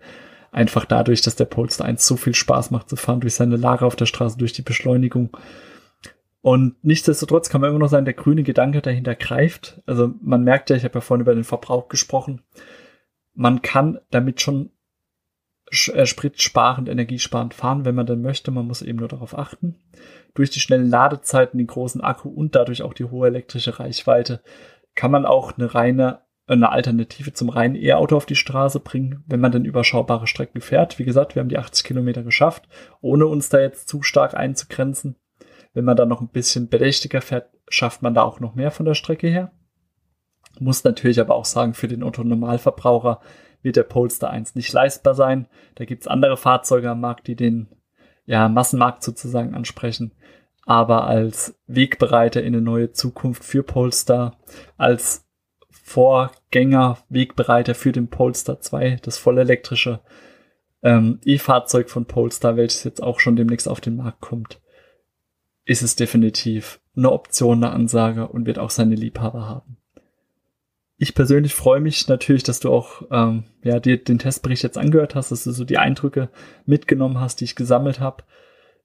Einfach 0.51 0.85
dadurch, 0.85 1.21
dass 1.21 1.35
der 1.35 1.45
Polestar 1.45 1.87
1 1.87 2.05
so 2.05 2.15
viel 2.15 2.35
Spaß 2.35 2.71
macht 2.71 2.89
zu 2.89 2.95
fahren, 2.95 3.19
durch 3.19 3.35
seine 3.35 3.55
Lage 3.55 3.85
auf 3.85 3.95
der 3.95 4.07
Straße, 4.07 4.37
durch 4.37 4.53
die 4.53 4.61
Beschleunigung. 4.61 5.29
Und 6.41 6.83
nichtsdestotrotz 6.83 7.49
kann 7.49 7.61
man 7.61 7.69
immer 7.69 7.79
noch 7.79 7.89
sagen, 7.89 8.05
der 8.05 8.13
grüne 8.13 8.43
Gedanke 8.43 8.81
dahinter 8.81 9.15
greift. 9.15 9.81
Also 9.85 10.13
man 10.21 10.43
merkt 10.43 10.69
ja, 10.69 10.75
ich 10.75 10.83
habe 10.83 10.95
ja 10.95 11.01
vorhin 11.01 11.21
über 11.21 11.35
den 11.35 11.43
Verbrauch 11.43 11.89
gesprochen. 11.89 12.41
Man 13.33 13.61
kann 13.61 13.99
damit 14.09 14.41
schon 14.41 14.71
äh, 15.93 16.05
spritsparend, 16.05 16.89
energiesparend 16.89 17.53
fahren, 17.53 17.85
wenn 17.85 17.95
man 17.95 18.05
denn 18.05 18.21
möchte. 18.21 18.51
Man 18.51 18.67
muss 18.67 18.81
eben 18.81 18.99
nur 18.99 19.07
darauf 19.07 19.37
achten. 19.37 19.75
Durch 20.33 20.49
die 20.49 20.59
schnellen 20.59 20.89
Ladezeiten, 20.89 21.57
den 21.57 21.67
großen 21.67 22.01
Akku 22.01 22.29
und 22.29 22.55
dadurch 22.55 22.81
auch 22.83 22.93
die 22.93 23.05
hohe 23.05 23.27
elektrische 23.27 23.79
Reichweite 23.79 24.41
kann 24.95 25.11
man 25.11 25.25
auch 25.25 25.57
eine 25.57 25.73
reine 25.73 26.21
eine 26.49 26.71
Alternative 26.71 27.31
zum 27.33 27.49
reinen 27.49 27.75
E-Auto 27.75 28.17
auf 28.17 28.25
die 28.25 28.35
Straße 28.35 28.79
bringen, 28.79 29.23
wenn 29.27 29.39
man 29.39 29.51
denn 29.51 29.65
überschaubare 29.65 30.25
Strecken 30.25 30.61
fährt. 30.61 30.97
Wie 30.97 31.05
gesagt, 31.05 31.35
wir 31.35 31.41
haben 31.41 31.49
die 31.49 31.59
80 31.59 31.85
Kilometer 31.85 32.23
geschafft, 32.23 32.67
ohne 33.01 33.27
uns 33.27 33.49
da 33.49 33.59
jetzt 33.59 33.87
zu 33.87 34.01
stark 34.01 34.33
einzugrenzen. 34.33 35.15
Wenn 35.73 35.85
man 35.85 35.95
da 35.95 36.05
noch 36.05 36.21
ein 36.21 36.29
bisschen 36.29 36.67
bedächtiger 36.67 37.21
fährt, 37.21 37.49
schafft 37.69 38.01
man 38.01 38.15
da 38.15 38.23
auch 38.23 38.39
noch 38.39 38.55
mehr 38.55 38.71
von 38.71 38.87
der 38.87 38.95
Strecke 38.95 39.27
her. 39.27 39.51
Muss 40.59 40.83
natürlich 40.83 41.19
aber 41.19 41.35
auch 41.35 41.45
sagen, 41.45 41.75
für 41.75 41.87
den 41.87 42.01
Otto-Normalverbraucher 42.01 43.21
wird 43.61 43.75
der 43.75 43.83
Polestar 43.83 44.31
1 44.31 44.55
nicht 44.55 44.73
leistbar 44.73 45.13
sein. 45.13 45.47
Da 45.75 45.85
gibt's 45.85 46.07
andere 46.07 46.37
Fahrzeuge 46.37 46.89
am 46.89 47.01
Markt, 47.01 47.27
die 47.27 47.35
den 47.35 47.67
ja, 48.29 48.47
Massenmarkt 48.47 49.01
sozusagen 49.01 49.55
ansprechen. 49.55 50.11
Aber 50.63 51.07
als 51.07 51.55
Wegbereiter 51.65 52.41
in 52.41 52.53
eine 52.53 52.61
neue 52.61 52.91
Zukunft 52.91 53.43
für 53.43 53.63
Polestar, 53.63 54.37
als 54.77 55.25
Vorgänger, 55.71 56.99
Wegbereiter 57.09 57.73
für 57.73 57.91
den 57.91 58.07
Polestar 58.07 58.61
2, 58.61 58.99
das 59.01 59.17
vollelektrische 59.17 60.01
ähm, 60.83 61.19
E-Fahrzeug 61.25 61.89
von 61.89 62.05
Polestar, 62.05 62.55
welches 62.55 62.83
jetzt 62.83 63.01
auch 63.01 63.19
schon 63.19 63.35
demnächst 63.35 63.67
auf 63.67 63.81
den 63.81 63.95
Markt 63.95 64.21
kommt, 64.21 64.61
ist 65.65 65.81
es 65.81 65.95
definitiv 65.95 66.79
eine 66.95 67.11
Option, 67.11 67.63
eine 67.63 67.73
Ansage 67.73 68.27
und 68.27 68.45
wird 68.45 68.59
auch 68.59 68.69
seine 68.69 68.93
Liebhaber 68.93 69.49
haben. 69.49 69.78
Ich 71.01 71.15
persönlich 71.15 71.55
freue 71.55 71.79
mich 71.79 72.09
natürlich, 72.09 72.43
dass 72.43 72.59
du 72.59 72.69
auch 72.73 73.03
ähm, 73.09 73.45
ja, 73.63 73.79
dir 73.79 73.95
den 73.95 74.19
Testbericht 74.19 74.63
jetzt 74.63 74.77
angehört 74.77 75.15
hast, 75.15 75.31
dass 75.31 75.45
du 75.45 75.51
so 75.51 75.63
die 75.63 75.77
Eindrücke 75.77 76.29
mitgenommen 76.65 77.21
hast, 77.21 77.39
die 77.39 77.45
ich 77.45 77.55
gesammelt 77.55 78.01
habe. 78.01 78.25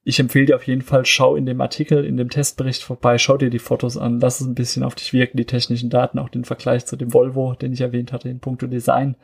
Ich 0.05 0.21
empfehle 0.21 0.47
dir 0.47 0.55
auf 0.55 0.67
jeden 0.67 0.83
Fall, 0.83 1.05
schau 1.07 1.35
in 1.35 1.45
dem 1.45 1.61
Artikel, 1.61 2.05
in 2.05 2.17
dem 2.17 2.31
Testbericht 2.31 2.85
vorbei, 2.85 3.19
schau 3.19 3.37
dir 3.37 3.51
die 3.51 3.59
Fotos 3.59 3.97
an, 3.97 4.21
lass 4.21 4.41
es 4.41 4.47
ein 4.47 4.55
bisschen 4.55 4.85
auf 4.85 4.95
dich 4.95 5.13
wirken, 5.13 5.39
die 5.39 5.45
technischen 5.45 5.91
Daten, 5.91 6.21
auch 6.21 6.29
den 6.29 6.45
Vergleich 6.45 6.87
zu 6.87 6.95
dem 6.95 7.13
Volvo, 7.13 7.55
den 7.55 7.73
ich 7.73 7.81
erwähnt 7.81 8.13
hatte, 8.13 8.29
in 8.29 8.39
puncto 8.39 8.69
Design. 8.69 9.17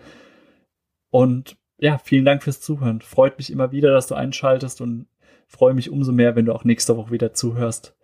Und 1.10 1.58
ja, 1.78 1.98
vielen 1.98 2.24
Dank 2.24 2.42
fürs 2.42 2.60
Zuhören. 2.60 3.02
Freut 3.02 3.38
mich 3.38 3.52
immer 3.52 3.70
wieder, 3.70 3.92
dass 3.92 4.08
du 4.08 4.16
einschaltest 4.16 4.80
und 4.80 5.06
freue 5.46 5.74
mich 5.74 5.90
umso 5.90 6.10
mehr, 6.10 6.34
wenn 6.34 6.46
du 6.46 6.52
auch 6.52 6.64
nächste 6.64 6.96
Woche 6.96 7.12
wieder 7.12 7.34
zuhörst, 7.34 7.96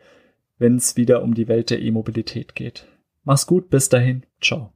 wenn 0.58 0.76
es 0.76 0.96
wieder 0.96 1.24
um 1.24 1.34
die 1.34 1.48
Welt 1.48 1.70
der 1.70 1.80
E-Mobilität 1.80 2.54
geht. 2.54 2.86
Mach's 3.24 3.48
gut, 3.48 3.68
bis 3.68 3.88
dahin, 3.88 4.24
ciao. 4.40 4.75